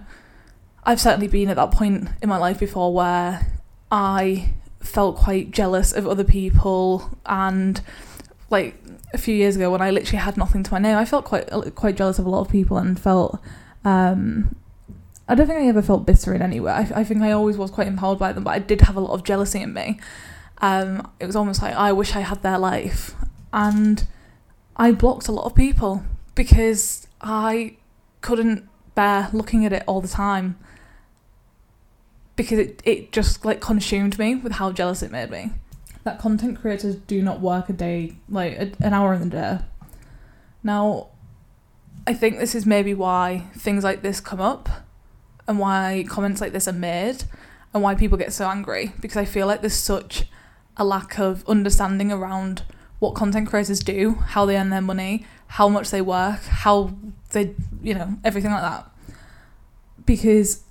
I've 0.84 1.00
certainly 1.00 1.30
been 1.30 1.50
at 1.50 1.56
that 1.56 1.72
point 1.72 2.10
in 2.22 2.28
my 2.28 2.38
life 2.38 2.60
before 2.60 2.94
where 2.94 3.48
I 3.90 4.50
felt 4.82 5.16
quite 5.16 5.52
jealous 5.52 5.94
of 5.94 6.06
other 6.06 6.26
people 6.26 7.18
and 7.26 7.82
like 8.50 8.76
a 9.14 9.18
few 9.18 9.34
years 9.34 9.56
ago 9.56 9.72
when 9.72 9.82
I 9.82 9.92
literally 9.92 10.20
had 10.20 10.38
nothing 10.38 10.62
to 10.62 10.72
my 10.72 10.78
name 10.78 10.96
I 10.96 11.06
felt 11.06 11.26
quite 11.26 11.50
quite 11.74 11.96
jealous 11.96 12.20
of 12.20 12.28
a 12.28 12.30
lot 12.30 12.42
of 12.42 12.50
people 12.50 12.78
and 12.78 13.00
felt 13.00 13.40
um, 13.84 14.56
I 15.28 15.34
don't 15.34 15.48
think 15.48 15.60
I 15.60 15.68
ever 15.68 15.82
felt 15.82 16.06
bitter 16.06 16.36
in 16.36 16.42
any 16.44 16.60
way. 16.60 16.72
I, 16.72 17.00
I 17.00 17.04
think 17.04 17.24
I 17.24 17.32
always 17.32 17.58
was 17.58 17.72
quite 17.72 17.88
empowered 17.88 18.20
by 18.20 18.32
them 18.32 18.44
but 18.44 18.52
I 18.52 18.60
did 18.60 18.82
have 18.82 18.96
a 18.96 19.00
lot 19.00 19.14
of 19.14 19.24
jealousy 19.24 19.62
in 19.62 19.74
me. 19.74 20.00
Um, 20.60 21.10
it 21.20 21.26
was 21.26 21.36
almost 21.36 21.62
like 21.62 21.74
I 21.74 21.92
wish 21.94 22.16
I 22.16 22.20
had 22.20 22.44
their 22.44 22.60
life 22.60 23.16
and 23.52 24.06
I 24.76 24.92
blocked 24.92 25.28
a 25.28 25.32
lot 25.32 25.46
of 25.46 25.56
people 25.56 26.04
because 26.36 27.08
I 27.22 27.78
couldn't 28.22 28.68
bear 28.94 29.30
looking 29.34 29.66
at 29.66 29.74
it 29.74 29.84
all 29.88 30.02
the 30.02 30.08
time 30.08 30.58
because 32.36 32.60
it, 32.60 32.82
it 32.86 33.12
just 33.12 33.46
like 33.46 33.62
consumed 33.62 34.20
me 34.20 34.36
with 34.36 34.54
how 34.54 34.72
jealous 34.72 35.02
it 35.02 35.12
made 35.12 35.30
me. 35.30 35.52
That 36.04 36.20
content 36.20 36.60
creators 36.60 36.96
do 36.96 37.22
not 37.22 37.40
work 37.40 37.70
a 37.70 37.74
day, 37.74 38.18
like 38.30 38.54
a, 38.54 38.72
an 38.82 38.94
hour 38.94 39.14
in 39.14 39.22
the 39.22 39.30
day. 39.30 39.60
Now, 40.64 41.08
I 42.06 42.14
think 42.14 42.38
this 42.38 42.54
is 42.54 42.66
maybe 42.66 42.94
why 42.94 43.48
things 43.56 43.84
like 43.84 44.02
this 44.02 44.20
come 44.20 44.42
up 44.42 44.70
and 45.48 45.58
why 45.58 46.06
comments 46.08 46.42
like 46.42 46.52
this 46.52 46.68
are 46.68 46.74
made 46.74 47.24
and 47.74 47.82
why 47.82 47.96
people 47.96 48.18
get 48.18 48.34
so 48.34 48.48
angry 48.48 48.94
because 49.00 49.18
I 49.18 49.26
feel 49.26 49.48
like 49.48 49.62
there's 49.62 49.74
such 49.74 50.28
a 50.78 50.84
lack 50.84 51.18
of 51.18 51.48
understanding 51.48 52.12
around 52.12 52.64
what 53.00 53.16
content 53.16 53.48
creators 53.48 53.80
do, 53.80 54.16
how 54.16 54.46
they 54.46 54.58
earn 54.58 54.70
their 54.70 54.82
money, 54.82 55.26
how 55.48 55.68
much 55.70 55.92
they 55.92 56.02
work, 56.02 56.44
how 56.44 56.94
they, 57.32 57.54
you 57.82 57.94
know, 57.94 58.18
everything 58.24 58.52
like 58.52 58.62
that. 58.62 58.90
Because 60.06 60.64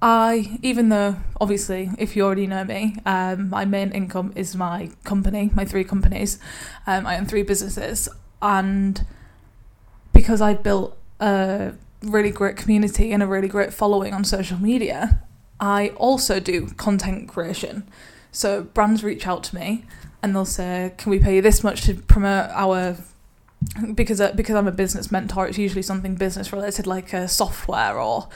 I, 0.00 0.58
even 0.62 0.88
though 0.88 1.16
obviously, 1.40 1.90
if 1.96 2.16
you 2.16 2.24
already 2.24 2.48
know 2.48 2.64
me, 2.64 2.96
um, 3.06 3.48
my 3.48 3.64
main 3.64 3.92
income 3.92 4.32
is 4.34 4.56
my 4.56 4.90
company, 5.04 5.50
my 5.54 5.64
three 5.64 5.84
companies. 5.84 6.40
Um, 6.88 7.06
I 7.06 7.16
own 7.16 7.26
three 7.26 7.44
businesses, 7.44 8.08
and 8.42 9.06
because 10.12 10.40
I 10.40 10.54
built 10.54 10.98
a 11.20 11.74
really 12.02 12.32
great 12.32 12.56
community 12.56 13.12
and 13.12 13.22
a 13.22 13.26
really 13.28 13.46
great 13.46 13.72
following 13.72 14.12
on 14.12 14.24
social 14.24 14.58
media, 14.58 15.22
I 15.60 15.90
also 15.90 16.40
do 16.40 16.66
content 16.70 17.28
creation. 17.28 17.88
So 18.32 18.62
brands 18.62 19.04
reach 19.04 19.26
out 19.28 19.44
to 19.44 19.54
me 19.54 19.84
and 20.20 20.34
they'll 20.34 20.44
say, 20.44 20.94
"Can 20.98 21.10
we 21.10 21.20
pay 21.20 21.36
you 21.36 21.42
this 21.42 21.62
much 21.62 21.82
to 21.82 21.94
promote 21.94 22.50
our?" 22.50 22.96
Because 23.94 24.20
uh, 24.20 24.32
because 24.32 24.56
I'm 24.56 24.66
a 24.66 24.72
business 24.72 25.10
mentor, 25.10 25.46
it's 25.46 25.58
usually 25.58 25.82
something 25.82 26.14
business 26.14 26.52
related, 26.52 26.86
like 26.86 27.12
a 27.12 27.28
software 27.28 27.98
or 27.98 28.28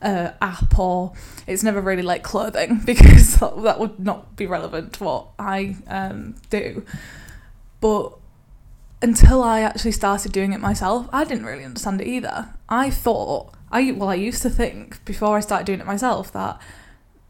uh, 0.00 0.32
app, 0.40 0.78
or 0.78 1.12
it's 1.46 1.62
never 1.62 1.80
really 1.80 2.02
like 2.02 2.22
clothing 2.22 2.80
because 2.84 3.36
that 3.36 3.78
would 3.78 3.98
not 4.00 4.36
be 4.36 4.46
relevant 4.46 4.94
to 4.94 5.04
what 5.04 5.28
I 5.38 5.76
um, 5.86 6.36
do. 6.50 6.84
But 7.80 8.12
until 9.00 9.42
I 9.42 9.60
actually 9.60 9.92
started 9.92 10.32
doing 10.32 10.52
it 10.52 10.60
myself, 10.60 11.08
I 11.12 11.24
didn't 11.24 11.44
really 11.44 11.64
understand 11.64 12.00
it 12.00 12.06
either. 12.06 12.54
I 12.68 12.90
thought 12.90 13.52
I 13.70 13.90
well, 13.92 14.10
I 14.10 14.14
used 14.14 14.42
to 14.42 14.50
think 14.50 15.04
before 15.04 15.36
I 15.36 15.40
started 15.40 15.66
doing 15.66 15.80
it 15.80 15.86
myself 15.86 16.32
that 16.32 16.60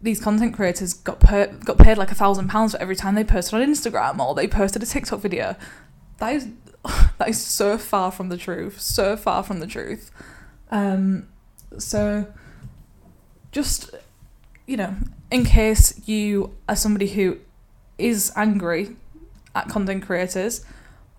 these 0.02 0.20
content 0.20 0.54
creators 0.54 0.92
got 0.92 1.20
per- 1.20 1.52
got 1.64 1.78
paid 1.78 1.96
like 1.96 2.10
a 2.10 2.14
thousand 2.14 2.48
pounds 2.48 2.72
for 2.72 2.80
every 2.80 2.96
time 2.96 3.14
they 3.14 3.24
posted 3.24 3.60
on 3.60 3.66
Instagram 3.66 4.18
or 4.18 4.34
they 4.34 4.48
posted 4.48 4.82
a 4.82 4.86
TikTok 4.86 5.20
video. 5.20 5.56
That 6.18 6.34
is 6.34 6.48
that 7.18 7.28
is 7.28 7.42
so 7.42 7.78
far 7.78 8.10
from 8.10 8.28
the 8.28 8.36
truth. 8.36 8.80
So 8.80 9.16
far 9.16 9.42
from 9.42 9.60
the 9.60 9.66
truth. 9.66 10.10
Um, 10.70 11.28
so 11.78 12.26
just 13.50 13.94
you 14.66 14.76
know, 14.76 14.94
in 15.30 15.44
case 15.44 16.06
you 16.08 16.54
are 16.68 16.76
somebody 16.76 17.08
who 17.08 17.38
is 17.98 18.32
angry 18.36 18.96
at 19.54 19.68
content 19.68 20.04
creators, 20.04 20.64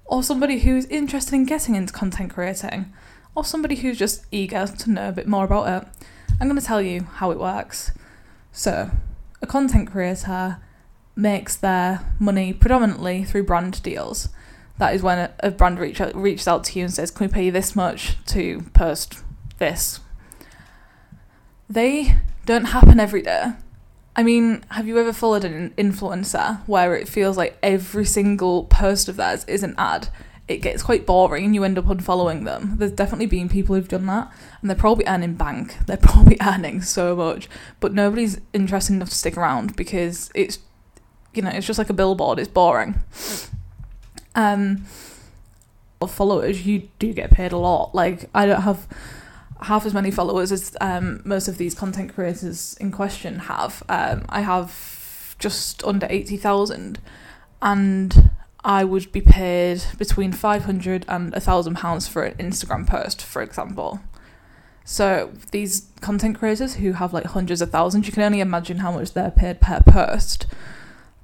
or 0.05 0.23
somebody 0.23 0.59
who's 0.59 0.85
interested 0.85 1.33
in 1.33 1.45
getting 1.45 1.75
into 1.75 1.93
content 1.93 2.33
creating, 2.33 2.91
or 3.35 3.43
somebody 3.43 3.75
who's 3.75 3.97
just 3.97 4.25
eager 4.31 4.65
to 4.67 4.89
know 4.89 5.09
a 5.09 5.11
bit 5.11 5.27
more 5.27 5.45
about 5.45 5.83
it, 5.83 6.05
I'm 6.39 6.47
going 6.47 6.59
to 6.59 6.65
tell 6.65 6.81
you 6.81 7.01
how 7.03 7.31
it 7.31 7.39
works. 7.39 7.91
So, 8.51 8.91
a 9.41 9.47
content 9.47 9.91
creator 9.91 10.57
makes 11.15 11.55
their 11.55 12.01
money 12.19 12.53
predominantly 12.53 13.23
through 13.23 13.43
brand 13.43 13.81
deals. 13.83 14.29
That 14.77 14.95
is 14.95 15.03
when 15.03 15.19
a, 15.19 15.33
a 15.39 15.51
brand 15.51 15.79
reach 15.79 15.99
reaches 16.13 16.47
out 16.47 16.63
to 16.65 16.79
you 16.79 16.85
and 16.85 16.93
says, 16.93 17.11
Can 17.11 17.27
we 17.27 17.33
pay 17.33 17.45
you 17.45 17.51
this 17.51 17.75
much 17.75 18.23
to 18.25 18.61
post 18.73 19.23
this? 19.57 19.99
They 21.69 22.17
don't 22.45 22.65
happen 22.65 22.99
every 22.99 23.21
day. 23.21 23.53
I 24.15 24.21
mean, 24.21 24.63
have 24.69 24.87
you 24.87 24.99
ever 24.99 25.13
followed 25.13 25.43
an 25.43 25.73
influencer 25.77 26.59
where 26.67 26.95
it 26.95 27.07
feels 27.07 27.35
like 27.35 27.57
every 27.63 28.05
single 28.05 28.65
post 28.65 29.09
of 29.09 29.15
theirs 29.15 29.43
is 29.45 29.63
an 29.63 29.73
ad? 29.77 30.09
it 30.47 30.57
gets 30.57 30.83
quite 30.83 31.05
boring 31.05 31.45
and 31.45 31.55
you 31.55 31.63
end 31.63 31.77
up 31.77 31.85
unfollowing 31.85 32.43
them. 32.43 32.75
There's 32.77 32.91
definitely 32.91 33.27
been 33.27 33.47
people 33.47 33.75
who've 33.75 33.87
done 33.87 34.05
that 34.07 34.31
and 34.61 34.69
they're 34.69 34.75
probably 34.75 35.05
earning 35.07 35.35
bank. 35.35 35.77
They're 35.87 35.97
probably 35.97 36.37
earning 36.41 36.81
so 36.81 37.15
much, 37.15 37.47
but 37.79 37.93
nobody's 37.93 38.41
interested 38.51 38.93
enough 38.93 39.09
to 39.09 39.15
stick 39.15 39.37
around 39.37 39.75
because 39.75 40.31
it's 40.35 40.59
you 41.33 41.41
know, 41.41 41.49
it's 41.49 41.65
just 41.65 41.79
like 41.79 41.89
a 41.89 41.93
billboard, 41.93 42.37
it's 42.37 42.47
boring. 42.47 43.01
Um 44.35 44.85
followers, 46.07 46.65
you 46.65 46.89
do 46.99 47.13
get 47.13 47.31
paid 47.31 47.51
a 47.51 47.57
lot. 47.57 47.95
Like 47.95 48.29
I 48.33 48.45
don't 48.45 48.61
have 48.61 48.87
half 49.61 49.85
as 49.85 49.93
many 49.93 50.11
followers 50.11 50.51
as 50.51 50.75
um, 50.81 51.21
most 51.23 51.47
of 51.47 51.57
these 51.57 51.73
content 51.73 52.13
creators 52.13 52.75
in 52.79 52.91
question 52.91 53.39
have. 53.39 53.83
Um, 53.89 54.25
I 54.29 54.41
have 54.41 55.35
just 55.39 55.83
under 55.83 56.07
80,000 56.09 56.99
and 57.61 58.31
I 58.63 58.83
would 58.83 59.11
be 59.11 59.21
paid 59.21 59.83
between 59.97 60.31
500 60.31 61.05
and 61.07 61.33
a 61.33 61.39
thousand 61.39 61.75
pounds 61.75 62.07
for 62.07 62.23
an 62.23 62.37
Instagram 62.37 62.87
post, 62.87 63.21
for 63.21 63.41
example. 63.41 63.99
So 64.85 65.31
these 65.51 65.87
content 66.01 66.37
creators 66.37 66.75
who 66.75 66.93
have 66.93 67.13
like 67.13 67.25
hundreds 67.25 67.61
of 67.61 67.71
thousands, 67.71 68.05
you 68.05 68.13
can 68.13 68.23
only 68.23 68.41
imagine 68.41 68.79
how 68.79 68.91
much 68.91 69.13
they're 69.13 69.31
paid 69.31 69.61
per 69.61 69.79
post. 69.81 70.45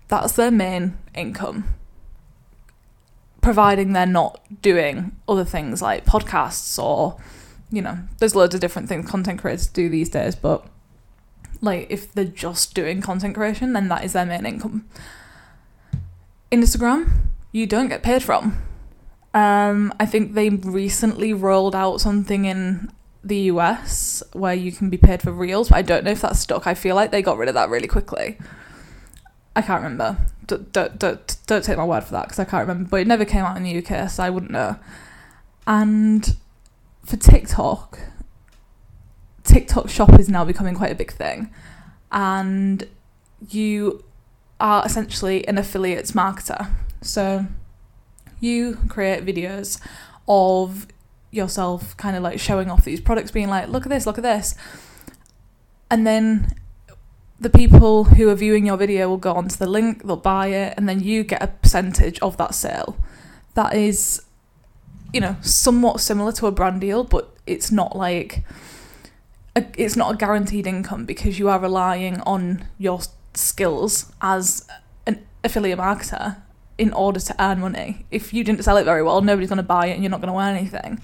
That's 0.07 0.33
their 0.33 0.51
main 0.51 0.97
income. 1.13 1.75
Providing 3.41 3.93
they're 3.93 4.05
not 4.05 4.41
doing 4.61 5.15
other 5.27 5.45
things 5.45 5.81
like 5.81 6.05
podcasts 6.05 6.81
or, 6.81 7.17
you 7.71 7.81
know, 7.81 7.99
there's 8.19 8.35
loads 8.35 8.53
of 8.53 8.61
different 8.61 8.89
things 8.89 9.09
content 9.09 9.39
creators 9.39 9.67
do 9.67 9.89
these 9.89 10.09
days, 10.09 10.35
but 10.35 10.65
like 11.61 11.87
if 11.89 12.13
they're 12.13 12.25
just 12.25 12.73
doing 12.73 13.01
content 13.01 13.35
creation, 13.35 13.73
then 13.73 13.87
that 13.89 14.03
is 14.03 14.13
their 14.13 14.25
main 14.25 14.45
income. 14.45 14.85
Instagram, 16.51 17.11
you 17.51 17.65
don't 17.65 17.89
get 17.89 18.03
paid 18.03 18.23
from. 18.23 18.61
Um, 19.33 19.93
I 19.99 20.05
think 20.05 20.33
they 20.33 20.49
recently 20.49 21.33
rolled 21.33 21.75
out 21.75 22.01
something 22.01 22.45
in 22.45 22.91
the 23.23 23.37
US 23.51 24.23
where 24.33 24.53
you 24.53 24.71
can 24.71 24.89
be 24.89 24.97
paid 24.97 25.21
for 25.21 25.31
reels, 25.31 25.69
but 25.69 25.77
I 25.77 25.81
don't 25.81 26.03
know 26.03 26.11
if 26.11 26.21
that's 26.21 26.39
stuck. 26.39 26.65
I 26.65 26.73
feel 26.73 26.95
like 26.95 27.11
they 27.11 27.21
got 27.21 27.37
rid 27.37 27.49
of 27.49 27.55
that 27.55 27.69
really 27.69 27.87
quickly. 27.87 28.37
I 29.55 29.61
can't 29.61 29.83
remember. 29.83 30.17
Don't, 30.47 30.71
don't, 30.71 30.97
don't, 30.97 31.37
don't 31.49 31.63
take 31.63 31.77
my 31.77 31.83
word 31.83 32.03
for 32.03 32.11
that 32.13 32.25
because 32.25 32.39
I 32.39 32.45
can't 32.45 32.67
remember. 32.67 32.89
But 32.89 33.01
it 33.01 33.07
never 33.07 33.25
came 33.25 33.43
out 33.43 33.57
in 33.57 33.63
the 33.63 33.77
UK, 33.77 34.09
so 34.09 34.23
I 34.23 34.29
wouldn't 34.29 34.51
know. 34.51 34.77
And 35.67 36.35
for 37.03 37.17
TikTok, 37.17 37.99
TikTok 39.43 39.89
Shop 39.89 40.17
is 40.19 40.29
now 40.29 40.45
becoming 40.45 40.75
quite 40.75 40.91
a 40.91 40.95
big 40.95 41.11
thing. 41.11 41.51
And 42.11 42.87
you 43.49 44.03
are 44.59 44.85
essentially 44.85 45.47
an 45.47 45.57
affiliates 45.57 46.11
marketer. 46.11 46.69
So 47.01 47.47
you 48.39 48.77
create 48.87 49.25
videos 49.25 49.81
of 50.27 50.87
yourself 51.31 51.95
kind 51.97 52.15
of 52.15 52.23
like 52.23 52.39
showing 52.39 52.69
off 52.69 52.85
these 52.85 53.01
products, 53.01 53.31
being 53.31 53.49
like, 53.49 53.69
look 53.69 53.85
at 53.85 53.89
this, 53.89 54.05
look 54.05 54.17
at 54.17 54.23
this. 54.23 54.55
And 55.89 56.05
then 56.05 56.51
the 57.39 57.49
people 57.49 58.03
who 58.03 58.29
are 58.29 58.35
viewing 58.35 58.65
your 58.65 58.77
video 58.77 59.07
will 59.07 59.17
go 59.17 59.33
onto 59.33 59.55
the 59.55 59.67
link, 59.67 60.05
they'll 60.05 60.17
buy 60.17 60.47
it, 60.47 60.73
and 60.77 60.89
then 60.89 60.99
you 60.99 61.23
get 61.23 61.41
a 61.41 61.47
percentage 61.47 62.19
of 62.19 62.37
that 62.37 62.53
sale. 62.53 62.97
That 63.53 63.73
is, 63.73 64.23
you 65.13 65.21
know, 65.21 65.37
somewhat 65.41 66.01
similar 66.01 66.31
to 66.33 66.47
a 66.47 66.51
brand 66.51 66.81
deal, 66.81 67.03
but 67.03 67.33
it's 67.47 67.71
not 67.71 67.95
like 67.95 68.43
a, 69.55 69.65
it's 69.77 69.95
not 69.95 70.13
a 70.13 70.17
guaranteed 70.17 70.67
income 70.67 71.05
because 71.05 71.39
you 71.39 71.47
are 71.49 71.59
relying 71.59 72.19
on 72.21 72.65
your 72.77 72.99
skills 73.33 74.11
as 74.21 74.67
an 75.07 75.25
affiliate 75.43 75.79
marketer 75.79 76.41
in 76.77 76.91
order 76.93 77.19
to 77.19 77.35
earn 77.39 77.59
money. 77.59 78.05
If 78.11 78.33
you 78.33 78.43
didn't 78.43 78.63
sell 78.63 78.77
it 78.77 78.83
very 78.83 79.03
well, 79.03 79.21
nobody's 79.21 79.49
going 79.49 79.57
to 79.57 79.63
buy 79.63 79.87
it 79.87 79.93
and 79.93 80.03
you're 80.03 80.11
not 80.11 80.21
going 80.21 80.33
to 80.33 80.39
earn 80.39 80.55
anything. 80.57 81.01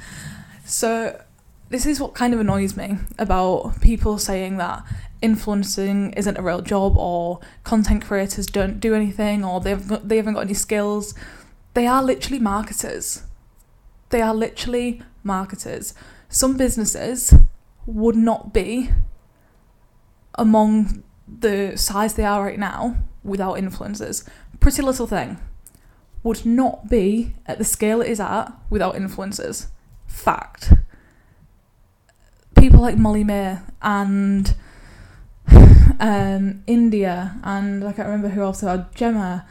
So, 0.65 1.21
this 1.69 1.85
is 1.85 1.99
what 1.99 2.13
kind 2.13 2.33
of 2.33 2.39
annoys 2.39 2.77
me 2.77 2.97
about 3.17 3.81
people 3.81 4.17
saying 4.19 4.57
that 4.57 4.83
influencing 5.21 6.13
isn't 6.13 6.37
a 6.37 6.41
real 6.41 6.61
job 6.61 6.97
or 6.97 7.39
content 7.63 8.03
creators 8.03 8.45
don't 8.45 8.79
do 8.79 8.93
anything 8.93 9.43
or 9.43 9.59
they've 9.59 9.87
got, 9.87 10.07
they 10.07 10.17
haven't 10.17 10.33
got 10.33 10.41
any 10.41 10.53
skills. 10.53 11.13
They 11.73 11.87
are 11.87 12.03
literally 12.03 12.39
marketers. 12.39 13.23
They 14.09 14.21
are 14.21 14.33
literally 14.33 15.01
marketers. 15.23 15.93
Some 16.29 16.57
businesses 16.57 17.33
would 17.85 18.15
not 18.15 18.53
be 18.53 18.89
among 20.35 21.03
the 21.27 21.75
size 21.75 22.13
they 22.13 22.25
are 22.25 22.43
right 22.43 22.59
now 22.59 22.97
without 23.23 23.57
influencers. 23.57 24.27
PrettyLittleThing 24.59 25.39
would 26.23 26.45
not 26.45 26.89
be 26.89 27.35
at 27.45 27.57
the 27.57 27.63
scale 27.63 28.01
it 28.01 28.09
is 28.09 28.19
at 28.19 28.51
without 28.69 28.95
influencers. 28.95 29.67
Fact. 30.07 30.73
People 32.57 32.81
like 32.81 32.97
Molly-Mae 32.97 33.59
and 33.81 34.55
um, 35.99 36.63
India 36.67 37.39
and 37.43 37.83
I 37.83 37.93
can't 37.93 38.07
remember 38.07 38.29
who 38.29 38.41
else 38.41 38.61
had 38.61 38.93
Gemma. 38.95 39.45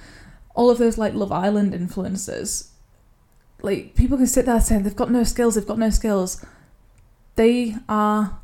all 0.55 0.71
of 0.71 0.79
those 0.79 0.99
like 0.99 1.15
Love 1.15 1.33
Island 1.33 1.73
influencers, 1.73 2.69
like 3.63 3.95
people 3.95 4.17
can 4.17 4.27
sit 4.27 4.47
there 4.47 4.61
saying 4.61 4.83
they've 4.83 4.95
got 4.95 5.11
no 5.11 5.25
skills, 5.25 5.55
they've 5.55 5.67
got 5.67 5.79
no 5.79 5.91
skills. 5.91 6.45
They 7.37 7.77
are 7.89 8.39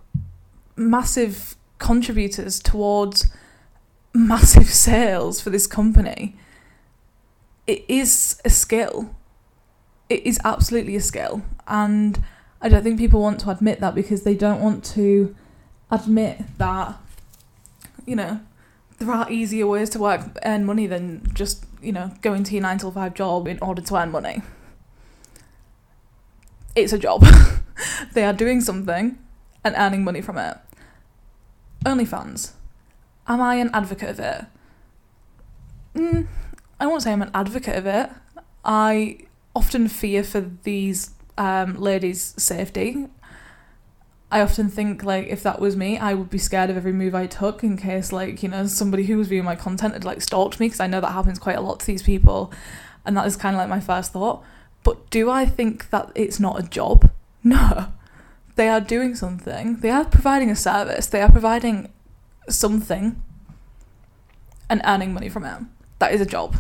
massive 0.77 1.57
contributors 1.79 2.59
towards 2.59 3.31
massive 4.15 4.69
sales 4.87 5.41
for 5.41 5.51
this 5.51 5.67
company. 5.67 6.37
It 7.67 7.85
is 7.89 8.41
a 8.45 8.51
skill. 8.51 9.15
It 10.09 10.27
is 10.27 10.41
absolutely 10.45 10.97
a 10.97 11.01
skill. 11.01 11.43
And 11.69 12.25
I 12.61 12.69
don't 12.69 12.83
think 12.83 12.99
people 12.99 13.21
want 13.21 13.41
to 13.41 13.51
admit 13.51 13.81
that 13.81 13.95
because 13.95 14.23
they 14.23 14.35
don't 14.35 14.61
want 14.61 14.85
to 14.97 15.35
admit 15.91 16.43
that, 16.59 16.99
you 18.07 18.17
know, 18.17 18.41
there 18.99 19.11
are 19.11 19.31
easier 19.31 19.67
ways 19.67 19.91
to 19.91 19.99
work 19.99 20.23
earn 20.45 20.65
money 20.65 20.87
than 20.87 21.27
just, 21.35 21.65
you 21.83 21.93
know, 21.93 22.13
going 22.23 22.45
to 22.45 22.53
your 22.53 22.63
nine 22.63 22.79
till 22.79 22.91
five 22.91 23.15
job 23.15 23.49
in 23.49 23.59
order 23.61 23.83
to 23.83 23.97
earn 23.97 24.11
money. 24.11 24.43
It's 26.77 26.93
a 26.93 26.99
job. 26.99 27.25
they 28.13 28.25
are 28.25 28.33
doing 28.33 28.61
something 28.61 29.19
and 29.65 29.75
earning 29.77 30.05
money 30.05 30.21
from 30.21 30.39
it. 30.39 30.57
OnlyFans. 31.85 32.53
Am 33.27 33.41
I 33.41 33.57
an 33.57 33.71
advocate 33.73 34.11
of 34.11 34.21
it? 34.21 34.45
Mm, 35.95 36.27
I 36.79 36.87
won't 36.87 37.03
say 37.03 37.13
I'm 37.13 37.23
an 37.23 37.31
advocate 37.35 37.77
of 37.77 37.87
it. 37.87 38.11
I 38.65 39.19
often 39.55 39.89
fear 39.89 40.23
for 40.23 40.41
these 40.63 41.11
um, 41.39 41.81
ladies' 41.81 42.35
safety. 42.37 43.07
I 44.33 44.41
often 44.41 44.69
think 44.69 45.03
like 45.03 45.27
if 45.27 45.43
that 45.43 45.61
was 45.61 45.77
me, 45.77 45.99
I 45.99 46.15
would 46.15 46.31
be 46.31 46.39
scared 46.39 46.71
of 46.71 46.77
every 46.77 46.93
move 46.93 47.15
I 47.15 47.27
took 47.27 47.65
in 47.65 47.77
case 47.77 48.13
like 48.13 48.43
you 48.43 48.49
know 48.49 48.67
somebody 48.67 49.05
who 49.05 49.19
was 49.19 49.29
viewing 49.29 49.45
my 49.45 49.57
content 49.57 49.95
had 49.95 50.05
like 50.05 50.23
stalked 50.23 50.61
me 50.61 50.67
because 50.67 50.81
I 50.81 50.87
know 50.87 51.01
that 51.01 51.13
happens 51.13 51.39
quite 51.39 51.57
a 51.57 51.61
lot 51.61 51.81
to 51.81 51.87
these 51.87 52.03
people, 52.03 52.53
and 53.05 53.17
that 53.17 53.27
is 53.27 53.37
kind 53.37 53.57
of 53.57 53.59
like 53.59 53.69
my 53.69 53.81
first 53.81 54.13
thought. 54.13 54.45
But 54.85 55.11
do 55.11 55.31
I 55.31 55.47
think 55.47 55.91
that 55.91 56.11
it's 56.15 56.39
not 56.41 56.59
a 56.59 56.63
job? 56.63 57.11
No, 57.43 57.91
they 58.57 58.69
are 58.69 58.83
doing 58.83 59.15
something. 59.15 59.79
They 59.79 59.89
are 59.89 60.05
providing 60.05 60.51
a 60.51 60.55
service. 60.55 61.07
They 61.07 61.23
are 61.23 61.33
providing 61.33 61.91
something 62.51 63.23
and 64.69 64.83
earning 64.85 65.15
money 65.15 65.31
from 65.31 65.47
it. 65.47 65.63
That 66.01 66.13
is 66.13 66.21
a 66.21 66.27
job. 66.27 66.57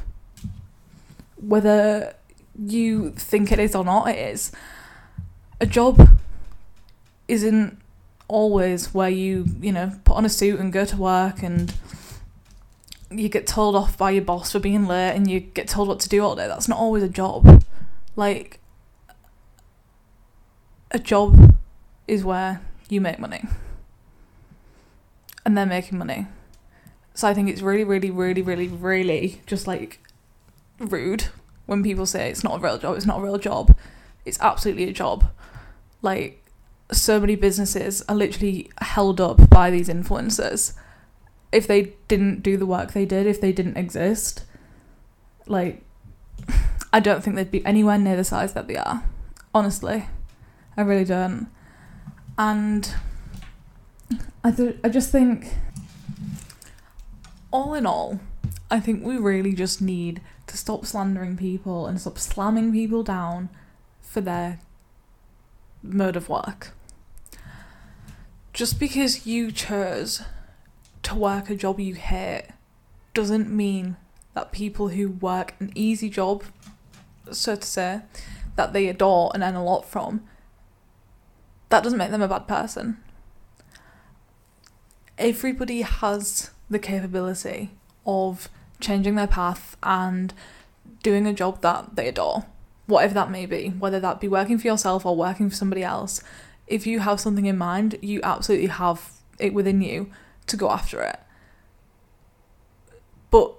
Whether 1.37 2.15
you 2.59 3.11
think 3.11 3.53
it 3.53 3.59
is 3.59 3.75
or 3.75 3.85
not, 3.85 4.09
it 4.09 4.19
is. 4.19 4.53
A 5.61 5.67
job 5.67 6.19
isn't 7.31 7.79
always 8.29 8.93
where 8.93 9.09
you, 9.09 9.47
you 9.61 9.73
know, 9.73 9.93
put 10.05 10.17
on 10.17 10.25
a 10.25 10.29
suit 10.29 10.61
and 10.61 10.73
go 10.73 10.85
to 10.85 10.97
work 10.97 11.43
and 11.43 11.75
you 13.11 13.29
get 13.29 13.47
told 13.47 13.75
off 13.75 13.97
by 13.97 14.11
your 14.11 14.23
boss 14.23 14.53
for 14.53 14.59
being 14.59 14.87
late 14.87 15.13
and 15.13 15.31
you 15.31 15.41
get 15.41 15.69
told 15.69 15.89
what 15.89 16.01
to 16.01 16.09
do 16.09 16.23
all 16.23 16.37
day. 16.37 16.47
That's 16.47 16.69
not 16.69 16.79
always 16.79 17.03
a 17.03 17.09
job. 17.09 17.65
Like, 18.17 18.61
a 20.91 20.99
job 20.99 21.57
is 22.07 22.25
where 22.25 22.61
you 22.89 23.01
make 23.01 23.19
money 23.19 23.45
and 25.45 25.57
they're 25.57 25.67
making 25.67 25.99
money. 25.99 26.27
So 27.15 27.29
I 27.29 27.35
think 27.35 27.49
it's 27.49 27.63
really, 27.63 27.85
really, 27.85 28.11
really, 28.11 28.43
really, 28.43 28.69
really 28.69 29.41
just 29.47 29.67
like 29.67 30.01
rude 30.79 31.27
when 31.67 31.83
people 31.83 32.07
say 32.07 32.31
it's 32.31 32.43
not 32.43 32.59
a 32.59 32.63
real 32.63 32.79
job, 32.79 32.97
it's 32.97 33.07
not 33.07 33.19
a 33.19 33.23
real 33.23 33.39
job. 33.39 33.77
It's 34.25 34.41
absolutely 34.41 34.89
a 34.89 34.93
job. 34.93 35.31
Like, 36.03 36.40
so 36.93 37.21
many 37.21 37.37
businesses 37.37 38.03
are 38.09 38.15
literally 38.15 38.71
held 38.81 39.21
up 39.21 39.49
by 39.51 39.71
these 39.71 39.89
influencers. 39.89 40.75
If 41.53 41.67
they 41.67 41.95
didn't 42.09 42.43
do 42.43 42.57
the 42.57 42.67
work 42.67 42.93
they 42.93 43.05
did, 43.05 43.27
if 43.27 43.41
they 43.41 43.53
didn't 43.53 43.77
exist, 43.77 44.45
like, 45.47 45.83
I 46.93 47.01
don't 47.01 47.23
think 47.23 47.37
they'd 47.37 47.51
be 47.51 47.65
anywhere 47.65 47.99
near 47.99 48.17
the 48.17 48.25
size 48.25 48.53
that 48.55 48.69
they 48.69 48.77
are. 48.77 49.05
Honestly. 49.55 50.07
I 50.77 50.83
really 50.83 51.05
don't. 51.05 51.49
And 52.39 52.95
I 54.43 54.51
th- 54.51 54.79
I 54.83 54.89
just 54.89 55.13
think 55.13 55.55
all 57.51 57.75
in 57.75 57.85
all, 57.87 58.21
I 58.71 58.81
think 58.81 59.05
we 59.05 59.19
really 59.19 59.53
just 59.53 59.83
need 59.83 60.23
to 60.47 60.57
stop 60.57 60.87
slandering 60.87 61.37
people 61.37 61.87
and 61.87 62.01
stop 62.01 62.19
slamming 62.19 62.73
people 62.73 63.03
down 63.03 63.51
for 64.01 64.21
their 64.21 64.61
mode 65.83 66.17
of 66.17 66.29
work. 66.29 66.73
Just 68.61 68.79
because 68.79 69.27
you 69.27 69.51
chose 69.51 70.21
to 71.03 71.15
work 71.15 71.49
a 71.49 71.57
job 71.57 71.81
you 71.81 71.95
hate 71.95 72.49
doesn't 73.15 73.49
mean 73.51 73.97
that 74.35 74.53
people 74.53 74.89
who 74.89 75.09
work 75.09 75.55
an 75.61 75.73
easy 75.75 76.11
job, 76.11 76.45
so 77.33 77.57
to 77.57 77.67
say, 77.67 78.03
that 78.57 78.75
they 78.75 78.89
adore 78.89 79.31
and 79.33 79.43
earn 79.43 79.55
a 79.55 79.65
lot 79.65 79.89
from, 79.89 80.29
that 81.71 81.83
doesn't 81.83 81.97
make 81.97 82.11
them 82.11 82.21
a 82.21 82.29
bad 82.29 82.47
person 82.47 82.99
everybody 85.21 85.83
has 85.83 86.51
the 86.69 86.79
capability 86.79 87.71
of 88.07 88.49
changing 88.81 89.15
their 89.15 89.27
path 89.27 89.77
and 89.83 90.33
doing 91.03 91.27
a 91.27 91.33
job 91.33 91.61
that 91.61 91.95
they 91.95 92.09
adore, 92.09 92.47
whatever 92.87 93.15
that 93.15 93.31
may 93.31 93.47
be, 93.47 93.69
whether 93.69 94.01
that 94.01 94.21
be 94.21 94.27
working 94.27 94.59
for 94.59 94.67
yourself 94.67 95.05
or 95.07 95.15
working 95.15 95.49
for 95.51 95.55
somebody 95.55 95.83
else. 95.83 96.23
If 96.71 96.87
you 96.87 97.01
have 97.01 97.21
something 97.21 97.47
in 97.47 97.59
mind, 97.59 97.99
you 98.01 98.21
absolutely 98.23 98.69
have 98.69 99.13
it 99.39 99.53
within 99.53 99.83
you 99.83 100.11
to 100.47 100.57
go 100.57 100.71
after 100.71 101.03
it. 101.03 101.19
But 103.31 103.55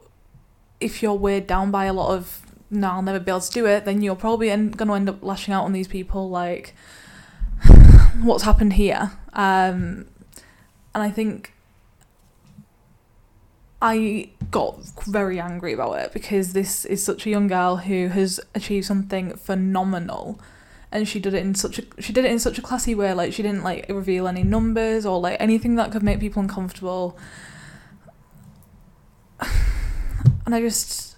if 0.79 1.03
you're 1.03 1.13
weighed 1.13 1.45
down 1.45 1.71
by 1.71 1.85
a 1.85 1.93
lot 1.93 2.15
of 2.15 2.41
no, 2.71 2.89
I'll 2.89 3.01
never 3.01 3.19
be 3.19 3.29
able 3.29 3.41
to 3.41 3.51
do 3.51 3.65
it, 3.67 3.83
then 3.83 4.01
you're 4.01 4.15
probably 4.15 4.47
going 4.47 4.71
to 4.71 4.93
end 4.93 5.09
up 5.09 5.21
lashing 5.21 5.53
out 5.53 5.65
on 5.65 5.73
these 5.73 5.89
people 5.89 6.29
like, 6.29 6.73
what's 8.21 8.43
happened 8.43 8.73
here? 8.73 9.11
Um, 9.33 10.07
and 10.95 11.03
I 11.03 11.11
think 11.11 11.53
I 13.81 14.29
got 14.51 14.79
very 15.05 15.39
angry 15.39 15.73
about 15.73 15.99
it 15.99 16.13
because 16.13 16.53
this 16.53 16.85
is 16.85 17.03
such 17.03 17.25
a 17.25 17.29
young 17.29 17.47
girl 17.47 17.77
who 17.77 18.07
has 18.07 18.39
achieved 18.55 18.85
something 18.85 19.35
phenomenal 19.35 20.39
and 20.91 21.07
she 21.07 21.19
did 21.19 21.33
it 21.33 21.43
in 21.43 21.55
such 21.55 21.79
a 21.79 21.83
she 21.99 22.11
did 22.11 22.25
it 22.25 22.31
in 22.31 22.39
such 22.39 22.57
a 22.57 22.61
classy 22.61 22.93
way 22.93 23.13
like 23.13 23.33
she 23.33 23.41
didn't 23.41 23.63
like 23.63 23.85
reveal 23.89 24.27
any 24.27 24.43
numbers 24.43 25.05
or 25.05 25.19
like 25.19 25.37
anything 25.39 25.75
that 25.75 25.91
could 25.91 26.03
make 26.03 26.19
people 26.19 26.41
uncomfortable 26.41 27.17
and 30.45 30.53
I 30.53 30.59
just 30.59 31.15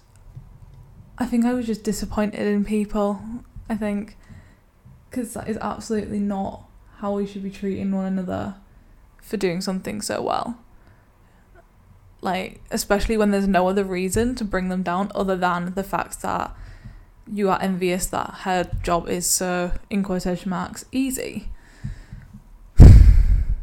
I 1.18 1.26
think 1.26 1.44
I 1.44 1.52
was 1.54 1.66
just 1.66 1.82
disappointed 1.82 2.40
in 2.40 2.64
people 2.64 3.20
I 3.68 3.76
think 3.76 4.16
because 5.10 5.34
that 5.34 5.48
is 5.48 5.56
absolutely 5.58 6.18
not 6.18 6.68
how 6.98 7.12
we 7.12 7.26
should 7.26 7.42
be 7.42 7.50
treating 7.50 7.92
one 7.92 8.06
another 8.06 8.56
for 9.22 9.36
doing 9.36 9.60
something 9.60 10.02
so 10.02 10.20
well. 10.20 10.58
Like, 12.20 12.62
especially 12.70 13.16
when 13.16 13.30
there's 13.30 13.46
no 13.46 13.68
other 13.68 13.84
reason 13.84 14.34
to 14.36 14.44
bring 14.44 14.70
them 14.70 14.82
down 14.82 15.12
other 15.14 15.36
than 15.36 15.74
the 15.74 15.84
fact 15.84 16.22
that 16.22 16.56
you 17.32 17.50
are 17.50 17.60
envious 17.60 18.06
that 18.06 18.34
her 18.42 18.70
job 18.82 19.08
is 19.08 19.26
so, 19.26 19.72
in 19.90 20.02
quotation 20.02 20.50
marks, 20.50 20.84
easy. 20.92 21.48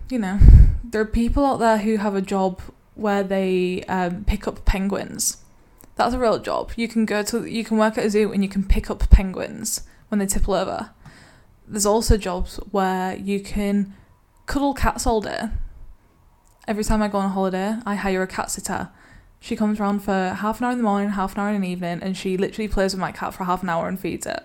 you 0.10 0.20
know, 0.20 0.40
there 0.84 1.02
are 1.02 1.06
people 1.06 1.46
out 1.46 1.58
there 1.58 1.78
who 1.78 1.98
have 1.98 2.16
a 2.16 2.22
job 2.22 2.62
where 2.96 3.24
they 3.24 3.84
um, 3.84 4.24
pick 4.26 4.48
up 4.48 4.66
penguins. 4.66 5.38
That's 5.96 6.14
a 6.14 6.20
real 6.20 6.40
job. 6.40 6.72
You 6.76 6.88
can 6.88 7.06
go 7.06 7.24
to, 7.24 7.46
you 7.46 7.64
can 7.64 7.78
work 7.78 7.98
at 7.98 8.06
a 8.06 8.10
zoo 8.10 8.32
and 8.32 8.44
you 8.44 8.50
can 8.50 8.64
pick 8.64 8.90
up 8.90 9.10
penguins 9.10 9.82
when 10.10 10.20
they 10.20 10.26
tipple 10.26 10.54
over. 10.54 10.92
There's 11.68 11.86
also 11.86 12.18
jobs 12.18 12.58
where 12.72 13.16
you 13.16 13.40
can 13.40 13.94
cuddle 14.46 14.74
cats 14.74 15.06
all 15.06 15.22
day. 15.22 15.50
Every 16.68 16.84
time 16.84 17.02
I 17.02 17.08
go 17.08 17.20
on 17.20 17.32
holiday, 17.32 17.78
I 17.86 17.96
hire 17.96 18.22
a 18.22 18.28
cat 18.28 18.52
sitter. 18.52 18.90
She 19.44 19.56
comes 19.56 19.80
around 19.80 20.04
for 20.04 20.36
half 20.38 20.60
an 20.60 20.66
hour 20.66 20.72
in 20.72 20.78
the 20.78 20.84
morning, 20.84 21.10
half 21.10 21.34
an 21.34 21.42
hour 21.42 21.50
in 21.50 21.62
the 21.62 21.68
evening, 21.68 22.00
and 22.04 22.16
she 22.16 22.38
literally 22.38 22.68
plays 22.68 22.94
with 22.94 23.02
my 23.02 23.12
cat 23.12 23.34
for 23.34 23.44
half 23.44 23.64
an 23.64 23.70
hour 23.70 23.88
and 23.88 24.00
feeds 24.00 24.28
it. 24.28 24.44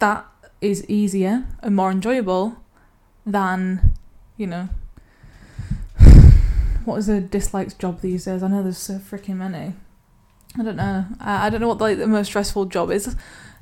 That 0.00 0.26
is 0.60 0.84
easier 0.88 1.46
and 1.62 1.76
more 1.76 1.92
enjoyable 1.92 2.56
than, 3.24 3.94
you 4.36 4.48
know, 4.48 4.68
what 6.84 6.96
is 6.96 7.08
a 7.08 7.20
disliked 7.20 7.78
job 7.78 8.00
these 8.00 8.24
days? 8.24 8.42
I 8.42 8.48
know 8.48 8.64
there's 8.64 8.78
so 8.78 8.94
freaking 8.94 9.36
many. 9.36 9.74
I 10.58 10.64
don't 10.64 10.76
know. 10.76 11.06
I, 11.20 11.46
I 11.46 11.50
don't 11.50 11.60
know 11.60 11.68
what 11.68 11.78
like 11.78 11.98
the 11.98 12.08
most 12.08 12.26
stressful 12.26 12.64
job 12.66 12.90
is 12.90 13.14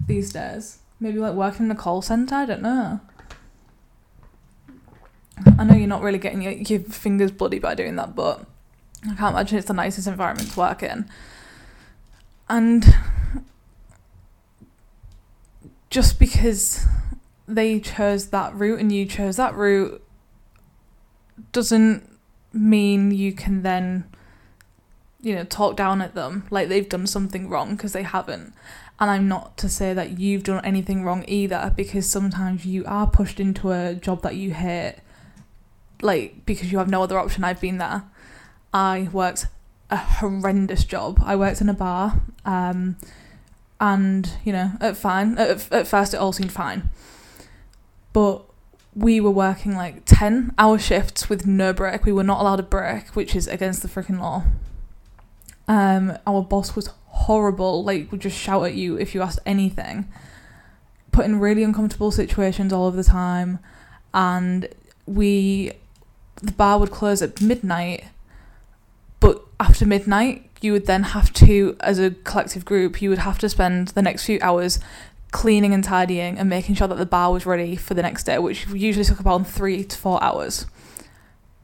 these 0.07 0.33
days. 0.33 0.79
Maybe 0.99 1.19
like 1.19 1.35
working 1.35 1.67
in 1.67 1.73
a 1.73 1.77
call 1.77 2.01
center. 2.01 2.37
I 2.37 2.47
don't 2.47 2.62
know. 2.62 3.01
I 5.59 5.64
know 5.64 5.75
you're 5.75 5.88
not 5.88 6.01
really 6.01 6.19
getting 6.19 6.40
your, 6.40 6.53
your 6.53 6.81
fingers 6.81 7.33
bloody 7.33 7.59
by 7.59 7.75
doing 7.75 7.97
that, 7.97 8.14
but 8.14 8.47
I 9.11 9.14
can't 9.14 9.35
imagine 9.35 9.59
it's 9.59 9.69
the 9.69 9.75
nicest 9.75 10.07
environment 10.07 10.53
to 10.53 10.59
work 10.59 10.83
in. 10.83 11.09
And 12.49 12.85
just 15.90 16.19
because 16.19 16.87
they 17.47 17.81
chose 17.81 18.29
that 18.29 18.55
route 18.55 18.81
and 18.81 18.90
you 18.90 19.07
chose 19.07 19.37
that 19.37 19.55
route 19.55 20.03
doesn't 21.53 22.11
mean 22.53 23.11
you 23.11 23.33
can 23.33 23.62
then 23.62 24.05
you 25.25 25.35
know, 25.35 25.45
talk 25.45 25.75
down 25.75 26.03
at 26.03 26.14
them 26.14 26.47
like 26.51 26.69
they've 26.69 26.88
done 26.88 27.07
something 27.07 27.49
wrong 27.49 27.77
because 27.77 27.95
they 27.95 28.03
haven't. 28.03 28.53
And 29.01 29.11
I'm 29.11 29.27
not 29.27 29.57
to 29.59 29.69
say 29.69 29.95
that 29.95 30.19
you've 30.19 30.45
done 30.45 30.64
anything 30.64 31.03
wrong 31.03 31.25
either 31.27 31.73
because 31.75 32.09
sometimes 32.09 32.67
you 32.67 32.85
are 32.87 33.07
pushed 33.07 33.40
into 33.40 33.73
a 33.73 33.95
job 33.95 34.23
that 34.23 34.37
you 34.37 34.53
hate 34.53 34.97
like 36.03 36.45
because 36.45 36.71
you 36.71 36.79
have 36.79 36.90
no 36.90 37.03
other 37.03 37.19
option. 37.19 37.43
I've 37.43 37.61
been 37.61 37.79
there. 37.79 38.05
I 38.75 39.09
worked 39.13 39.47
a 39.89 39.97
horrendous 39.97 40.85
job. 40.85 41.23
I 41.25 41.37
worked 41.37 41.61
in 41.61 41.69
a 41.69 41.75
bar, 41.75 42.21
um, 42.45 42.97
and 43.81 44.31
you 44.45 44.53
know, 44.53 44.73
at 44.81 44.97
fine. 44.97 45.39
At, 45.39 45.73
at 45.73 45.87
first, 45.87 46.13
it 46.13 46.17
all 46.17 46.33
seemed 46.33 46.53
fine, 46.53 46.91
but 48.13 48.43
we 48.97 49.21
were 49.21 49.31
working 49.31 49.77
like 49.77 50.03
ten 50.05 50.53
hour 50.59 50.79
shifts 50.79 51.29
with 51.29 51.47
no 51.47 51.73
break. 51.73 52.05
We 52.05 52.13
were 52.13 52.25
not 52.25 52.41
allowed 52.41 52.61
a 52.61 52.65
break, 52.65 53.15
which 53.15 53.37
is 53.37 53.47
against 53.47 53.83
the 53.83 53.89
freaking 53.89 54.19
law. 54.21 54.43
Um, 55.69 56.19
our 56.27 56.43
boss 56.43 56.75
was 56.75 56.91
horrible. 57.07 57.85
Like, 57.85 58.11
would 58.11 58.21
just 58.21 58.37
shout 58.37 58.65
at 58.65 58.75
you 58.75 58.99
if 58.99 59.15
you 59.15 59.23
asked 59.23 59.39
anything. 59.47 60.09
Put 61.13 61.27
in 61.27 61.39
really 61.39 61.63
uncomfortable 61.63 62.11
situations 62.11 62.73
all 62.73 62.89
of 62.89 62.97
the 62.97 63.05
time, 63.05 63.61
and 64.13 64.69
we 65.07 65.73
the 66.43 66.53
bar 66.53 66.81
would 66.81 66.91
close 66.91 67.23
at 67.23 67.41
midnight, 67.41 68.05
after 69.61 69.87
midnight, 69.87 70.51
you 70.61 70.73
would 70.73 70.87
then 70.87 71.03
have 71.03 71.33
to, 71.35 71.77
as 71.81 71.99
a 71.99 72.11
collective 72.11 72.64
group, 72.64 73.01
you 73.01 73.11
would 73.11 73.19
have 73.19 73.38
to 73.38 73.49
spend 73.49 73.88
the 73.88 74.03
next 74.03 74.25
few 74.25 74.38
hours 74.43 74.81
cleaning 75.31 75.75
and 75.75 75.83
tidying 75.83 76.38
and 76.38 76.49
making 76.49 76.77
sure 76.77 76.87
that 76.88 76.97
the 76.97 77.07
bar 77.07 77.33
was 77.33 77.45
ready 77.45 77.77
for 77.77 77.95
the 77.95 78.03
next 78.03 78.25
day, 78.25 78.38
which 78.38 78.67
usually 78.69 79.05
took 79.05 79.21
about 79.21 79.47
three 79.47 79.85
to 79.85 79.97
four 79.97 80.23
hours. 80.23 80.67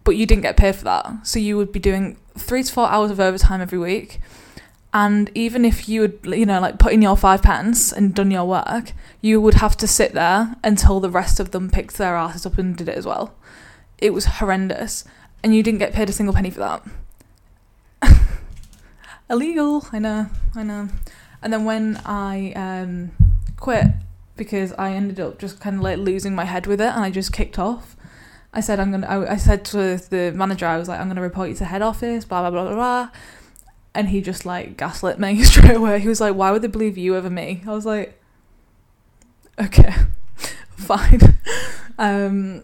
But 0.04 0.16
you 0.16 0.26
didn't 0.26 0.42
get 0.42 0.56
paid 0.56 0.76
for 0.76 0.84
that. 0.84 1.26
So 1.26 1.38
you 1.38 1.56
would 1.56 1.72
be 1.72 1.78
doing 1.78 2.16
three 2.36 2.62
to 2.62 2.72
four 2.72 2.88
hours 2.88 3.10
of 3.10 3.20
overtime 3.20 3.60
every 3.60 3.78
week. 3.78 4.20
And 4.92 5.30
even 5.34 5.64
if 5.64 5.88
you 5.88 6.00
would, 6.00 6.18
you 6.24 6.46
know, 6.46 6.60
like 6.60 6.80
put 6.80 6.92
in 6.92 7.00
your 7.00 7.16
five 7.16 7.42
pence 7.42 7.92
and 7.92 8.12
done 8.12 8.30
your 8.30 8.44
work, 8.44 8.92
you 9.20 9.40
would 9.40 9.54
have 9.54 9.76
to 9.76 9.86
sit 9.86 10.14
there 10.14 10.56
until 10.64 10.98
the 10.98 11.10
rest 11.10 11.38
of 11.38 11.52
them 11.52 11.70
picked 11.70 11.96
their 11.96 12.16
asses 12.16 12.44
up 12.44 12.58
and 12.58 12.76
did 12.76 12.88
it 12.88 12.98
as 12.98 13.06
well. 13.06 13.34
It 13.98 14.12
was 14.12 14.24
horrendous. 14.24 15.04
And 15.44 15.54
you 15.54 15.62
didn't 15.62 15.78
get 15.78 15.92
paid 15.92 16.08
a 16.08 16.12
single 16.12 16.34
penny 16.34 16.50
for 16.50 16.60
that. 16.60 16.82
Illegal, 19.30 19.86
I 19.92 20.00
know, 20.00 20.26
I 20.56 20.64
know. 20.64 20.88
And 21.40 21.52
then 21.52 21.64
when 21.64 22.02
I 22.04 22.52
um, 22.52 23.12
quit, 23.56 23.86
because 24.36 24.72
I 24.72 24.92
ended 24.92 25.20
up 25.20 25.38
just 25.38 25.60
kind 25.60 25.76
of 25.76 25.82
like 25.82 25.98
losing 25.98 26.34
my 26.34 26.44
head 26.44 26.66
with 26.66 26.80
it 26.80 26.92
and 26.92 27.04
I 27.04 27.10
just 27.10 27.32
kicked 27.32 27.58
off. 27.58 27.96
I 28.52 28.60
said 28.60 28.80
I'm 28.80 28.90
gonna. 28.90 29.06
I, 29.06 29.34
I 29.34 29.36
said 29.36 29.64
to 29.66 29.96
the 29.98 30.32
manager, 30.34 30.66
I 30.66 30.78
was 30.78 30.88
like, 30.88 30.98
I'm 30.98 31.06
gonna 31.06 31.20
report 31.20 31.50
you 31.50 31.54
to 31.56 31.64
head 31.64 31.82
office, 31.82 32.24
blah 32.24 32.40
blah 32.40 32.50
blah 32.50 32.64
blah 32.64 32.74
blah. 32.74 33.10
And 33.94 34.08
he 34.08 34.20
just 34.20 34.44
like 34.44 34.76
gaslit 34.76 35.20
me 35.20 35.42
straight 35.44 35.76
away. 35.76 36.00
He 36.00 36.08
was 36.08 36.20
like, 36.20 36.34
Why 36.34 36.50
would 36.50 36.62
they 36.62 36.68
believe 36.68 36.98
you 36.98 37.14
over 37.14 37.30
me? 37.30 37.62
I 37.66 37.70
was 37.70 37.86
like, 37.86 38.20
Okay, 39.60 39.94
fine. 40.76 41.20
Um, 41.98 42.62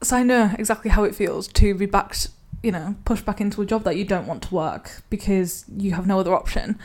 so 0.00 0.16
I 0.16 0.22
know 0.22 0.54
exactly 0.56 0.92
how 0.92 1.02
it 1.02 1.12
feels 1.12 1.48
to 1.48 1.74
be 1.74 1.86
backed, 1.86 2.28
you 2.62 2.72
know, 2.72 2.96
pushed 3.04 3.24
back 3.24 3.40
into 3.40 3.60
a 3.62 3.66
job 3.66 3.84
that 3.84 3.96
you 3.96 4.04
don't 4.04 4.26
want 4.26 4.42
to 4.44 4.54
work 4.54 5.02
because 5.10 5.64
you 5.76 5.92
have 5.92 6.06
no 6.06 6.20
other 6.20 6.34
option. 6.34 6.78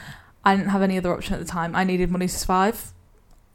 I 0.44 0.56
didn't 0.56 0.70
have 0.70 0.82
any 0.82 0.98
other 0.98 1.14
option 1.14 1.34
at 1.34 1.40
the 1.40 1.46
time. 1.46 1.76
I 1.76 1.84
needed 1.84 2.10
money 2.10 2.28
to 2.28 2.34
survive. 2.34 2.94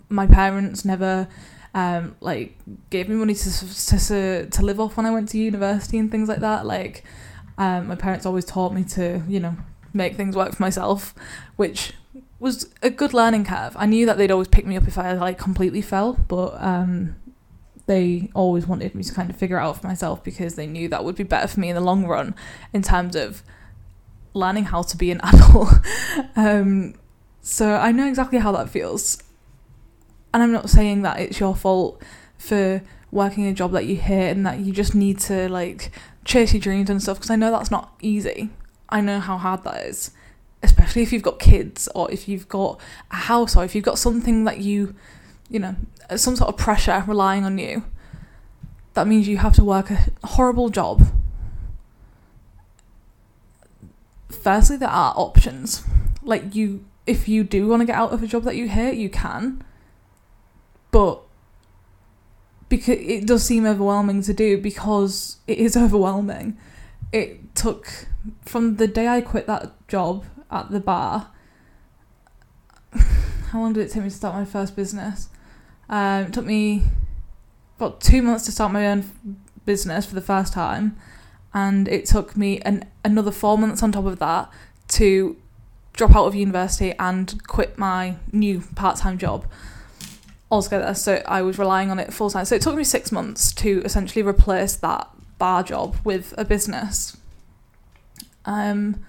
My 0.08 0.26
parents 0.26 0.84
never 0.84 1.28
um, 1.74 2.16
like 2.20 2.56
gave 2.90 3.08
me 3.08 3.16
money 3.16 3.34
to, 3.34 3.98
to 3.98 4.46
to 4.46 4.62
live 4.62 4.78
off 4.78 4.96
when 4.96 5.06
I 5.06 5.10
went 5.10 5.30
to 5.30 5.38
university 5.38 5.98
and 5.98 6.10
things 6.10 6.28
like 6.28 6.40
that. 6.40 6.66
Like 6.66 7.04
um, 7.58 7.88
my 7.88 7.94
parents 7.94 8.26
always 8.26 8.44
taught 8.44 8.74
me 8.74 8.84
to, 8.84 9.22
you 9.26 9.40
know, 9.40 9.56
make 9.92 10.16
things 10.16 10.36
work 10.36 10.54
for 10.54 10.62
myself, 10.62 11.14
which 11.56 11.94
was 12.38 12.68
a 12.82 12.90
good 12.90 13.14
learning 13.14 13.44
curve. 13.44 13.74
I 13.78 13.86
knew 13.86 14.04
that 14.06 14.18
they'd 14.18 14.30
always 14.30 14.48
pick 14.48 14.66
me 14.66 14.76
up 14.76 14.86
if 14.86 14.98
I 14.98 15.12
like 15.12 15.38
completely 15.38 15.80
fell, 15.80 16.14
but 16.28 16.54
um, 16.62 17.16
they 17.86 18.30
always 18.34 18.66
wanted 18.66 18.94
me 18.94 19.02
to 19.02 19.12
kind 19.12 19.30
of 19.30 19.36
figure 19.36 19.58
out 19.58 19.80
for 19.80 19.86
myself 19.86 20.22
because 20.22 20.54
they 20.54 20.66
knew 20.66 20.88
that 20.88 21.04
would 21.04 21.16
be 21.16 21.24
better 21.24 21.48
for 21.48 21.60
me 21.60 21.68
in 21.68 21.74
the 21.74 21.80
long 21.80 22.06
run 22.06 22.34
in 22.72 22.82
terms 22.82 23.16
of 23.16 23.42
learning 24.34 24.64
how 24.64 24.82
to 24.82 24.96
be 24.96 25.10
an 25.10 25.20
adult. 25.24 25.74
um, 26.36 26.94
so 27.40 27.74
I 27.74 27.92
know 27.92 28.06
exactly 28.06 28.38
how 28.38 28.52
that 28.52 28.68
feels. 28.68 29.22
And 30.32 30.42
I'm 30.42 30.52
not 30.52 30.70
saying 30.70 31.02
that 31.02 31.20
it's 31.20 31.40
your 31.40 31.54
fault 31.54 32.02
for 32.38 32.82
working 33.10 33.46
a 33.46 33.52
job 33.52 33.72
that 33.72 33.86
you 33.86 33.96
hate 33.96 34.30
and 34.30 34.46
that 34.46 34.60
you 34.60 34.72
just 34.72 34.94
need 34.94 35.18
to 35.18 35.48
like 35.48 35.92
chase 36.24 36.54
your 36.54 36.60
dreams 36.60 36.88
and 36.88 37.02
stuff 37.02 37.18
because 37.18 37.30
I 37.30 37.36
know 37.36 37.50
that's 37.50 37.70
not 37.70 37.94
easy. 38.00 38.50
I 38.88 39.00
know 39.00 39.20
how 39.20 39.36
hard 39.36 39.64
that 39.64 39.84
is, 39.86 40.12
especially 40.62 41.02
if 41.02 41.12
you've 41.12 41.22
got 41.22 41.38
kids 41.38 41.88
or 41.94 42.10
if 42.10 42.28
you've 42.28 42.48
got 42.48 42.80
a 43.10 43.16
house 43.16 43.56
or 43.56 43.64
if 43.64 43.74
you've 43.74 43.84
got 43.84 43.98
something 43.98 44.44
that 44.44 44.58
you, 44.58 44.94
you 45.48 45.58
know, 45.58 45.76
some 46.16 46.36
sort 46.36 46.48
of 46.48 46.56
pressure 46.56 47.04
relying 47.06 47.44
on 47.44 47.58
you. 47.58 47.84
That 48.94 49.06
means 49.06 49.28
you 49.28 49.38
have 49.38 49.54
to 49.54 49.64
work 49.64 49.90
a 49.90 50.10
horrible 50.24 50.68
job. 50.68 51.06
Firstly, 54.30 54.76
there 54.76 54.88
are 54.88 55.14
options. 55.16 55.84
Like 56.22 56.54
you 56.54 56.84
if 57.06 57.28
you 57.28 57.42
do 57.42 57.68
want 57.68 57.80
to 57.80 57.86
get 57.86 57.96
out 57.96 58.12
of 58.12 58.22
a 58.22 58.26
job 58.26 58.44
that 58.44 58.56
you 58.56 58.68
hate, 58.68 58.96
you 58.96 59.10
can. 59.10 59.64
But 60.90 61.20
because 62.68 62.98
it 63.00 63.26
does 63.26 63.44
seem 63.44 63.66
overwhelming 63.66 64.22
to 64.22 64.32
do 64.32 64.56
because 64.56 65.38
it 65.46 65.58
is 65.58 65.76
overwhelming. 65.84 66.56
It 67.12 67.54
took 67.54 68.06
from 68.42 68.76
the 68.76 68.88
day 68.88 69.08
I 69.08 69.20
quit 69.20 69.46
that 69.46 69.72
job 69.88 70.24
at 70.50 70.70
the 70.70 70.80
bar. 70.80 71.28
How 73.50 73.60
long 73.60 73.72
did 73.74 73.86
it 73.86 73.92
take 73.92 74.02
me 74.02 74.08
to 74.08 74.14
start 74.14 74.34
my 74.34 74.44
first 74.44 74.74
business? 74.76 75.28
Um, 75.92 76.24
it 76.24 76.32
took 76.32 76.46
me 76.46 76.84
about 77.76 78.00
two 78.00 78.22
months 78.22 78.46
to 78.46 78.52
start 78.52 78.72
my 78.72 78.88
own 78.88 79.04
business 79.66 80.06
for 80.06 80.14
the 80.14 80.22
first 80.22 80.54
time, 80.54 80.96
and 81.52 81.86
it 81.86 82.06
took 82.06 82.34
me 82.34 82.60
an, 82.60 82.86
another 83.04 83.30
four 83.30 83.58
months 83.58 83.82
on 83.82 83.92
top 83.92 84.06
of 84.06 84.18
that 84.18 84.50
to 84.88 85.36
drop 85.92 86.16
out 86.16 86.24
of 86.24 86.34
university 86.34 86.94
and 86.98 87.46
quit 87.46 87.76
my 87.76 88.16
new 88.32 88.62
part 88.74 88.96
time 88.96 89.18
job 89.18 89.44
altogether. 90.50 90.94
So 90.94 91.22
I 91.26 91.42
was 91.42 91.58
relying 91.58 91.90
on 91.90 91.98
it 91.98 92.10
full 92.10 92.30
time. 92.30 92.46
So 92.46 92.54
it 92.54 92.62
took 92.62 92.74
me 92.74 92.84
six 92.84 93.12
months 93.12 93.52
to 93.52 93.82
essentially 93.84 94.22
replace 94.22 94.74
that 94.76 95.10
bar 95.38 95.62
job 95.62 95.96
with 96.04 96.32
a 96.38 96.44
business, 96.46 97.18
um, 98.46 99.04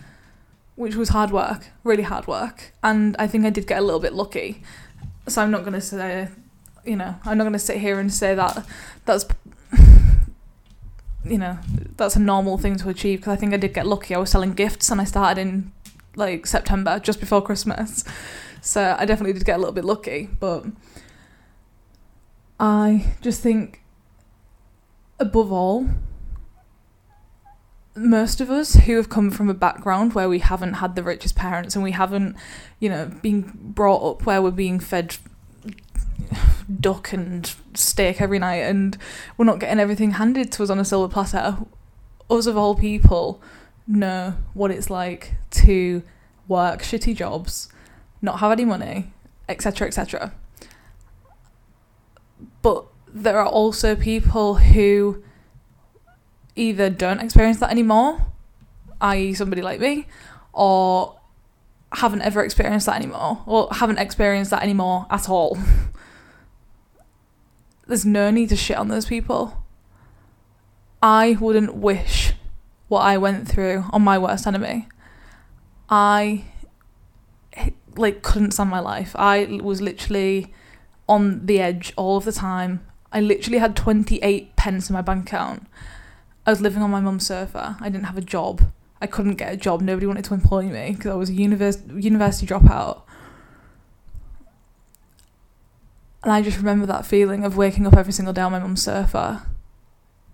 which 0.75 0.95
was 0.95 1.09
hard 1.09 1.31
work, 1.31 1.67
really 1.85 2.03
hard 2.03 2.27
work. 2.27 2.73
And 2.83 3.15
I 3.17 3.27
think 3.27 3.45
I 3.45 3.51
did 3.51 3.67
get 3.67 3.79
a 3.79 3.81
little 3.81 4.01
bit 4.01 4.13
lucky. 4.13 4.63
So 5.29 5.41
I'm 5.41 5.51
not 5.51 5.61
going 5.61 5.73
to 5.73 5.81
say, 5.81 6.27
you 6.85 6.95
know, 6.95 7.15
I'm 7.25 7.37
not 7.37 7.43
going 7.43 7.53
to 7.53 7.59
sit 7.59 7.77
here 7.77 7.99
and 7.99 8.13
say 8.13 8.35
that 8.35 8.65
that's. 9.05 9.25
You 11.25 11.37
know, 11.37 11.57
that's 11.95 12.17
a 12.17 12.19
normal 12.19 12.57
thing 12.57 12.75
to 12.75 12.89
achieve 12.89 13.19
because 13.19 13.31
I 13.31 13.37
think 13.37 13.53
I 13.53 13.57
did 13.57 13.73
get 13.73 13.87
lucky. 13.87 14.13
I 14.13 14.17
was 14.17 14.29
selling 14.29 14.51
gifts 14.51 14.91
and 14.91 14.99
I 14.99 15.05
started 15.05 15.39
in 15.39 15.71
like 16.17 16.45
September, 16.45 16.99
just 16.99 17.21
before 17.21 17.41
Christmas. 17.41 18.03
So 18.61 18.95
I 18.99 19.05
definitely 19.05 19.33
did 19.33 19.45
get 19.45 19.55
a 19.55 19.59
little 19.59 19.73
bit 19.73 19.85
lucky, 19.85 20.29
but 20.39 20.65
I 22.59 23.13
just 23.21 23.41
think 23.41 23.83
above 25.19 25.51
all, 25.51 25.87
most 27.95 28.41
of 28.41 28.49
us 28.49 28.75
who 28.75 28.95
have 28.95 29.09
come 29.09 29.29
from 29.29 29.49
a 29.49 29.53
background 29.53 30.13
where 30.13 30.27
we 30.27 30.39
haven't 30.39 30.75
had 30.75 30.95
the 30.95 31.03
richest 31.03 31.35
parents 31.35 31.75
and 31.75 31.83
we 31.83 31.91
haven't, 31.91 32.35
you 32.79 32.89
know, 32.89 33.11
been 33.21 33.51
brought 33.53 34.03
up 34.09 34.25
where 34.25 34.41
we're 34.41 34.51
being 34.51 34.79
fed 34.79 35.17
duck 36.79 37.13
and 37.13 37.53
steak 37.73 38.21
every 38.21 38.39
night 38.39 38.61
and 38.61 38.97
we're 39.37 39.45
not 39.45 39.59
getting 39.59 39.79
everything 39.79 40.11
handed 40.11 40.51
to 40.53 40.63
us 40.63 40.69
on 40.69 40.79
a 40.79 40.85
silver 40.85 41.11
platter. 41.11 41.57
Us 42.29 42.45
of 42.45 42.57
all 42.57 42.75
people 42.75 43.41
know 43.87 44.35
what 44.53 44.71
it's 44.71 44.89
like 44.89 45.33
to 45.51 46.03
work 46.47 46.81
shitty 46.81 47.15
jobs, 47.15 47.69
not 48.21 48.39
have 48.39 48.51
any 48.51 48.65
money, 48.65 49.13
etc., 49.49 49.87
etc. 49.87 50.33
But 52.61 52.85
there 53.13 53.39
are 53.39 53.47
also 53.47 53.95
people 53.95 54.55
who 54.55 55.23
either 56.55 56.89
don't 56.89 57.19
experience 57.19 57.59
that 57.59 57.71
anymore, 57.71 58.25
i.e., 59.01 59.33
somebody 59.33 59.61
like 59.61 59.79
me, 59.79 60.07
or 60.53 61.19
haven't 61.93 62.21
ever 62.21 62.43
experienced 62.43 62.85
that 62.85 62.95
anymore, 62.95 63.43
or 63.45 63.67
haven't 63.71 63.99
experienced 63.99 64.51
that 64.51 64.63
anymore 64.63 65.05
at 65.09 65.29
all. 65.29 65.57
There's 67.93 68.07
no 68.07 68.31
need 68.31 68.49
to 68.49 68.55
shit 68.55 68.75
on 68.75 68.87
those 68.87 69.05
people. 69.05 69.63
I 71.03 71.37
wouldn't 71.39 71.75
wish 71.75 72.33
what 72.87 73.01
I 73.01 73.19
went 73.19 73.47
through 73.47 73.85
on 73.91 74.01
my 74.01 74.17
worst 74.17 74.47
enemy. 74.47 74.87
I 75.91 76.45
like 77.95 78.23
couldn't 78.23 78.53
stand 78.53 78.71
my 78.71 78.79
life. 78.79 79.15
I 79.15 79.59
was 79.61 79.79
literally 79.79 80.51
on 81.07 81.45
the 81.45 81.59
edge 81.59 81.93
all 81.95 82.17
of 82.17 82.25
the 82.25 82.31
time. 82.31 82.83
I 83.11 83.21
literally 83.21 83.59
had 83.59 83.75
28 83.75 84.55
pence 84.55 84.89
in 84.89 84.95
my 84.95 85.03
bank 85.03 85.27
account. 85.27 85.67
I 86.47 86.49
was 86.49 86.61
living 86.61 86.81
on 86.81 86.89
my 86.89 86.99
mum's 86.99 87.27
sofa. 87.27 87.77
I 87.79 87.89
didn't 87.89 88.05
have 88.05 88.17
a 88.17 88.21
job. 88.21 88.71
I 89.01 89.05
couldn't 89.05 89.35
get 89.35 89.53
a 89.53 89.55
job. 89.55 89.81
Nobody 89.81 90.07
wanted 90.07 90.25
to 90.25 90.33
employ 90.33 90.63
me 90.63 90.93
because 90.97 91.11
I 91.11 91.15
was 91.15 91.29
a 91.29 91.33
univers- 91.33 91.83
university 91.95 92.47
dropout. 92.47 93.03
And 96.23 96.31
I 96.31 96.41
just 96.41 96.57
remember 96.57 96.85
that 96.85 97.05
feeling 97.05 97.43
of 97.43 97.57
waking 97.57 97.85
up 97.85 97.95
every 97.95 98.13
single 98.13 98.33
day 98.33 98.41
on 98.41 98.53
my 98.53 98.59
mum's 98.59 98.83
sofa, 98.83 99.45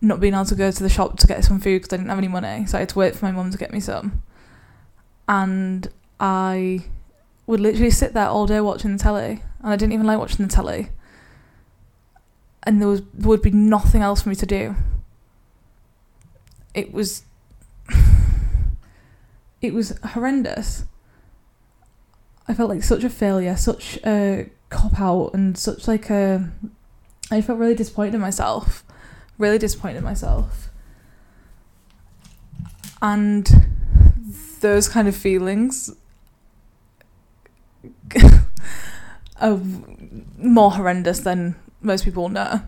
not 0.01 0.19
being 0.19 0.35
able 0.35 0.45
to 0.45 0.55
go 0.55 0.69
to 0.69 0.83
the 0.83 0.89
shop 0.89 1.17
to 1.17 1.27
get 1.27 1.43
some 1.43 1.59
food 1.59 1.81
because 1.81 1.93
I 1.93 1.97
didn't 1.97 2.09
have 2.09 2.19
any 2.19 2.27
money. 2.27 2.67
So 2.67 2.77
I 2.77 2.81
had 2.81 2.89
to 2.89 2.99
wait 2.99 3.15
for 3.15 3.25
my 3.25 3.31
mum 3.31 3.49
to 3.49 3.57
get 3.57 3.73
me 3.73 3.79
some. 3.79 4.21
And 5.27 5.87
I 6.19 6.85
would 7.47 7.59
literally 7.59 7.89
sit 7.89 8.13
there 8.13 8.27
all 8.27 8.45
day 8.45 8.61
watching 8.61 8.95
the 8.95 9.03
telly. 9.03 9.41
And 9.61 9.73
I 9.73 9.75
didn't 9.75 9.93
even 9.93 10.05
like 10.05 10.19
watching 10.19 10.45
the 10.45 10.53
telly. 10.53 10.89
And 12.63 12.79
there 12.79 12.87
was 12.87 13.01
there 13.13 13.27
would 13.27 13.41
be 13.41 13.51
nothing 13.51 14.03
else 14.03 14.21
for 14.21 14.29
me 14.29 14.35
to 14.35 14.45
do. 14.45 14.75
It 16.75 16.93
was 16.93 17.23
it 19.61 19.73
was 19.73 19.97
horrendous. 20.03 20.85
I 22.47 22.53
felt 22.53 22.69
like 22.69 22.83
such 22.83 23.03
a 23.03 23.09
failure, 23.09 23.55
such 23.57 23.97
a 24.05 24.49
cop 24.69 24.99
out, 24.99 25.31
and 25.33 25.57
such 25.57 25.87
like 25.87 26.09
a. 26.09 26.49
I 27.31 27.41
felt 27.41 27.59
really 27.59 27.75
disappointed 27.75 28.15
in 28.15 28.21
myself, 28.21 28.83
really 29.37 29.57
disappointed 29.57 29.97
in 29.97 30.03
myself, 30.03 30.69
and 33.01 33.49
those 34.61 34.89
kind 34.89 35.07
of 35.07 35.15
feelings 35.15 35.91
are 39.41 39.59
more 40.37 40.71
horrendous 40.71 41.19
than 41.19 41.55
most 41.81 42.03
people 42.03 42.29
know. 42.29 42.61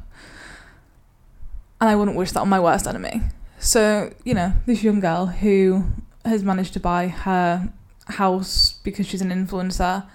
And 1.79 1.89
I 1.89 1.95
wouldn't 1.95 2.17
wish 2.17 2.31
that 2.31 2.41
on 2.41 2.49
my 2.49 2.59
worst 2.59 2.87
enemy. 2.87 3.21
So, 3.59 4.13
you 4.23 4.33
know, 4.33 4.53
this 4.65 4.83
young 4.83 4.99
girl 4.99 5.27
who 5.27 5.85
has 6.23 6.43
managed 6.43 6.73
to 6.73 6.79
buy 6.79 7.07
her 7.07 7.71
house 8.05 8.79
because 8.83 9.07
she's 9.07 9.21
an 9.21 9.29
influencer, 9.29 10.05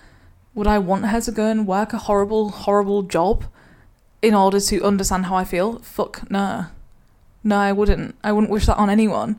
would 0.56 0.66
I 0.66 0.78
want 0.78 1.06
her 1.06 1.20
to 1.20 1.30
go 1.30 1.46
and 1.46 1.66
work 1.66 1.92
a 1.92 1.98
horrible, 1.98 2.48
horrible 2.48 3.02
job 3.02 3.44
in 4.22 4.34
order 4.34 4.58
to 4.58 4.82
understand 4.82 5.26
how 5.26 5.36
I 5.36 5.44
feel? 5.44 5.78
Fuck 5.80 6.28
no. 6.30 6.66
No, 7.44 7.58
I 7.58 7.72
wouldn't. 7.72 8.16
I 8.24 8.32
wouldn't 8.32 8.50
wish 8.50 8.64
that 8.66 8.78
on 8.78 8.88
anyone. 8.88 9.38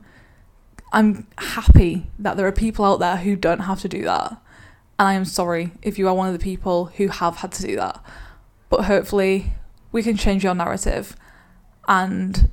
I'm 0.93 1.27
happy 1.39 2.05
that 2.19 2.37
there 2.37 2.45
are 2.45 2.51
people 2.51 2.85
out 2.85 2.99
there 2.99 3.17
who 3.17 3.35
don't 3.35 3.61
have 3.61 3.81
to 3.81 3.89
do 3.89 4.03
that. 4.03 4.37
And 4.99 5.07
I 5.07 5.13
am 5.15 5.25
sorry 5.25 5.71
if 5.81 5.97
you 5.97 6.07
are 6.07 6.13
one 6.13 6.27
of 6.27 6.33
the 6.33 6.43
people 6.43 6.85
who 6.85 7.07
have 7.07 7.37
had 7.37 7.51
to 7.53 7.63
do 7.63 7.75
that. 7.75 8.01
But 8.69 8.85
hopefully, 8.85 9.53
we 9.91 10.03
can 10.03 10.17
change 10.17 10.43
your 10.43 10.53
narrative 10.53 11.15
and 11.87 12.51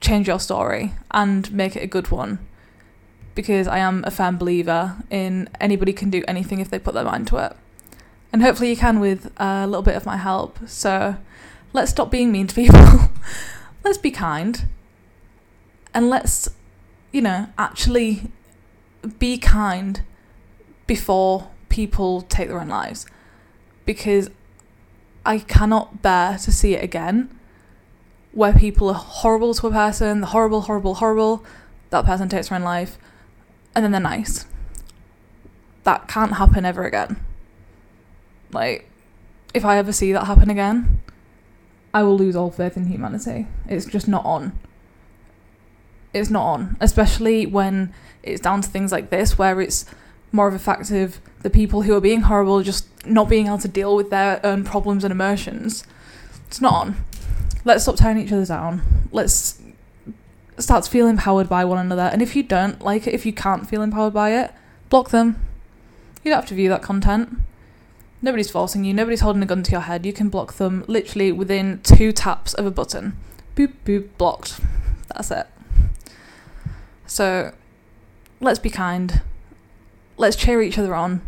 change 0.00 0.28
your 0.28 0.38
story 0.38 0.92
and 1.10 1.52
make 1.52 1.74
it 1.74 1.82
a 1.82 1.88
good 1.88 2.12
one. 2.12 2.38
Because 3.34 3.68
I 3.68 3.78
am 3.78 4.04
a 4.06 4.10
firm 4.10 4.36
believer 4.36 4.96
in 5.10 5.48
anybody 5.60 5.92
can 5.92 6.10
do 6.10 6.22
anything 6.26 6.60
if 6.60 6.70
they 6.70 6.78
put 6.78 6.94
their 6.94 7.04
mind 7.04 7.26
to 7.28 7.36
it. 7.38 7.56
And 8.32 8.42
hopefully, 8.42 8.70
you 8.70 8.76
can 8.76 9.00
with 9.00 9.32
a 9.38 9.66
little 9.66 9.82
bit 9.82 9.96
of 9.96 10.06
my 10.06 10.16
help. 10.16 10.58
So, 10.68 11.16
let's 11.72 11.90
stop 11.90 12.10
being 12.10 12.30
mean 12.32 12.46
to 12.48 12.54
people. 12.54 13.10
let's 13.84 13.98
be 13.98 14.10
kind. 14.10 14.66
And 15.92 16.08
let's, 16.08 16.48
you 17.12 17.22
know, 17.22 17.48
actually 17.58 18.30
be 19.18 19.38
kind 19.38 20.02
before 20.86 21.48
people 21.68 22.22
take 22.22 22.48
their 22.48 22.60
own 22.60 22.68
lives. 22.68 23.06
Because 23.84 24.30
I 25.24 25.38
cannot 25.38 26.02
bear 26.02 26.38
to 26.38 26.52
see 26.52 26.74
it 26.74 26.82
again 26.82 27.36
where 28.32 28.52
people 28.52 28.88
are 28.88 28.94
horrible 28.94 29.54
to 29.54 29.66
a 29.66 29.70
person, 29.70 30.22
horrible, 30.22 30.62
horrible, 30.62 30.94
horrible, 30.94 31.44
that 31.90 32.04
person 32.04 32.28
takes 32.28 32.48
their 32.48 32.56
own 32.56 32.64
life, 32.64 32.96
and 33.74 33.84
then 33.84 33.92
they're 33.92 34.00
nice. 34.00 34.46
That 35.84 36.08
can't 36.08 36.34
happen 36.34 36.64
ever 36.64 36.84
again. 36.84 37.16
Like, 38.52 38.88
if 39.54 39.64
I 39.64 39.78
ever 39.78 39.92
see 39.92 40.12
that 40.12 40.26
happen 40.26 40.50
again, 40.50 41.00
I 41.92 42.02
will 42.02 42.16
lose 42.16 42.36
all 42.36 42.50
faith 42.50 42.76
in 42.76 42.86
humanity. 42.86 43.46
It's 43.66 43.86
just 43.86 44.08
not 44.08 44.24
on. 44.24 44.58
It's 46.12 46.30
not 46.30 46.44
on. 46.44 46.76
Especially 46.80 47.46
when 47.46 47.94
it's 48.22 48.40
down 48.40 48.60
to 48.62 48.68
things 48.68 48.92
like 48.92 49.10
this, 49.10 49.38
where 49.38 49.60
it's 49.60 49.86
more 50.32 50.46
of 50.46 50.54
a 50.54 50.58
fact 50.58 50.90
of 50.90 51.20
the 51.42 51.50
people 51.50 51.82
who 51.82 51.94
are 51.94 52.00
being 52.00 52.22
horrible 52.22 52.62
just 52.62 52.86
not 53.06 53.28
being 53.28 53.46
able 53.46 53.58
to 53.58 53.68
deal 53.68 53.96
with 53.96 54.10
their 54.10 54.44
own 54.44 54.62
problems 54.62 55.04
and 55.04 55.12
emotions. 55.12 55.84
It's 56.46 56.60
not 56.60 56.74
on. 56.74 57.04
Let's 57.64 57.84
stop 57.84 57.96
tearing 57.96 58.18
each 58.18 58.32
other 58.32 58.46
down. 58.46 58.82
Let's 59.10 59.60
start 60.62 60.84
to 60.84 60.90
feel 60.90 61.06
empowered 61.06 61.48
by 61.48 61.64
one 61.64 61.78
another. 61.78 62.02
And 62.02 62.22
if 62.22 62.36
you 62.36 62.42
don't 62.42 62.80
like 62.82 63.06
it, 63.06 63.14
if 63.14 63.24
you 63.24 63.32
can't 63.32 63.68
feel 63.68 63.82
empowered 63.82 64.14
by 64.14 64.32
it, 64.32 64.52
block 64.88 65.10
them. 65.10 65.46
You 66.22 66.30
don't 66.30 66.40
have 66.40 66.48
to 66.48 66.54
view 66.54 66.68
that 66.68 66.82
content. 66.82 67.38
Nobody's 68.22 68.50
forcing 68.50 68.84
you, 68.84 68.92
nobody's 68.92 69.20
holding 69.20 69.42
a 69.42 69.46
gun 69.46 69.62
to 69.62 69.70
your 69.70 69.80
head. 69.80 70.04
You 70.04 70.12
can 70.12 70.28
block 70.28 70.54
them 70.54 70.84
literally 70.86 71.32
within 71.32 71.80
two 71.82 72.12
taps 72.12 72.52
of 72.52 72.66
a 72.66 72.70
button. 72.70 73.16
Boop, 73.56 73.72
boop, 73.86 74.08
blocked. 74.18 74.60
That's 75.08 75.30
it. 75.30 75.46
So 77.06 77.52
let's 78.40 78.58
be 78.58 78.68
kind. 78.68 79.22
Let's 80.18 80.36
cheer 80.36 80.60
each 80.60 80.78
other 80.78 80.94
on 80.94 81.22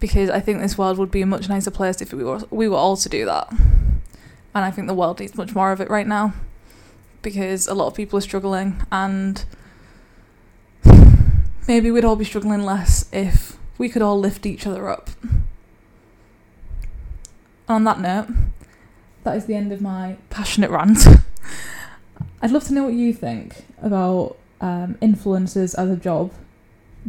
because 0.00 0.28
I 0.28 0.40
think 0.40 0.60
this 0.60 0.76
world 0.76 0.98
would 0.98 1.10
be 1.10 1.22
a 1.22 1.26
much 1.26 1.48
nicer 1.48 1.70
place 1.70 2.02
if 2.02 2.12
we 2.12 2.24
were, 2.24 2.42
we 2.50 2.68
were 2.68 2.76
all 2.76 2.96
to 2.98 3.08
do 3.08 3.24
that. 3.24 3.50
And 3.50 4.64
I 4.64 4.70
think 4.70 4.86
the 4.86 4.94
world 4.94 5.20
needs 5.20 5.34
much 5.34 5.54
more 5.54 5.72
of 5.72 5.80
it 5.80 5.88
right 5.88 6.06
now 6.06 6.34
because 7.22 7.66
a 7.66 7.74
lot 7.74 7.86
of 7.86 7.94
people 7.94 8.18
are 8.18 8.22
struggling 8.22 8.82
and 8.90 9.44
maybe 11.68 11.90
we'd 11.90 12.04
all 12.04 12.16
be 12.16 12.24
struggling 12.24 12.62
less 12.62 13.08
if 13.12 13.56
we 13.78 13.88
could 13.88 14.02
all 14.02 14.18
lift 14.18 14.46
each 14.46 14.66
other 14.66 14.88
up. 14.88 15.10
on 17.68 17.84
that 17.84 18.00
note, 18.00 18.28
that 19.24 19.36
is 19.36 19.46
the 19.46 19.54
end 19.54 19.72
of 19.72 19.80
my 19.80 20.16
passionate 20.30 20.70
rant. 20.70 21.06
I'd 22.42 22.50
love 22.50 22.64
to 22.64 22.74
know 22.74 22.84
what 22.84 22.94
you 22.94 23.12
think 23.12 23.64
about 23.80 24.36
um, 24.60 24.96
influencers 25.00 25.74
as 25.76 25.90
a 25.90 25.96
job. 25.96 26.32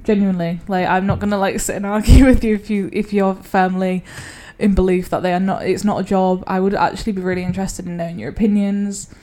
Genuinely, 0.01 0.59
like 0.67 0.87
I'm 0.87 1.05
not 1.05 1.19
gonna 1.19 1.37
like 1.37 1.59
sit 1.59 1.75
and 1.75 1.85
argue 1.97 2.25
with 2.25 2.43
you 2.43 2.55
if 2.55 2.69
you 2.69 2.89
if 2.91 3.13
you're 3.13 3.35
firmly 3.35 4.03
in 4.57 4.73
belief 4.73 5.09
that 5.09 5.21
they 5.21 5.33
are 5.33 5.39
not. 5.39 5.63
It's 5.63 5.83
not 5.83 6.01
a 6.01 6.03
job. 6.03 6.43
I 6.47 6.59
would 6.59 6.73
actually 6.73 7.11
be 7.13 7.21
really 7.21 7.43
interested 7.43 7.85
in 7.85 7.97
knowing 7.97 8.17
your 8.17 8.29
opinions. 8.29 9.13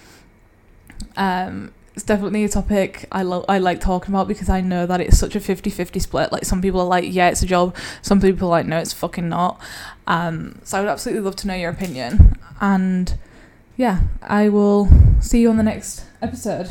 Um, 1.16 1.72
it's 1.94 2.04
definitely 2.04 2.44
a 2.44 2.48
topic 2.48 3.06
I 3.10 3.22
love 3.22 3.44
I 3.48 3.58
like 3.58 3.80
talking 3.80 4.14
about 4.14 4.28
because 4.28 4.48
I 4.48 4.60
know 4.60 4.86
that 4.86 5.00
it's 5.00 5.18
such 5.18 5.34
a 5.34 5.40
50-50 5.40 6.00
split. 6.00 6.32
Like 6.32 6.44
some 6.44 6.62
people 6.62 6.80
are 6.80 6.86
like, 6.86 7.04
yeah, 7.06 7.28
it's 7.30 7.42
a 7.42 7.46
job. 7.46 7.76
Some 8.00 8.20
people 8.20 8.48
are 8.48 8.50
like, 8.50 8.66
no, 8.66 8.78
it's 8.78 8.92
fucking 8.92 9.28
not. 9.28 9.60
Um, 10.06 10.60
so 10.64 10.78
I 10.78 10.80
would 10.82 10.88
absolutely 10.88 11.22
love 11.22 11.36
to 11.36 11.46
know 11.46 11.54
your 11.54 11.70
opinion. 11.70 12.38
And 12.60 13.18
yeah, 13.76 14.02
I 14.22 14.48
will 14.48 14.88
see 15.20 15.40
you 15.40 15.50
on 15.50 15.56
the 15.56 15.62
next 15.62 16.04
episode. 16.22 16.70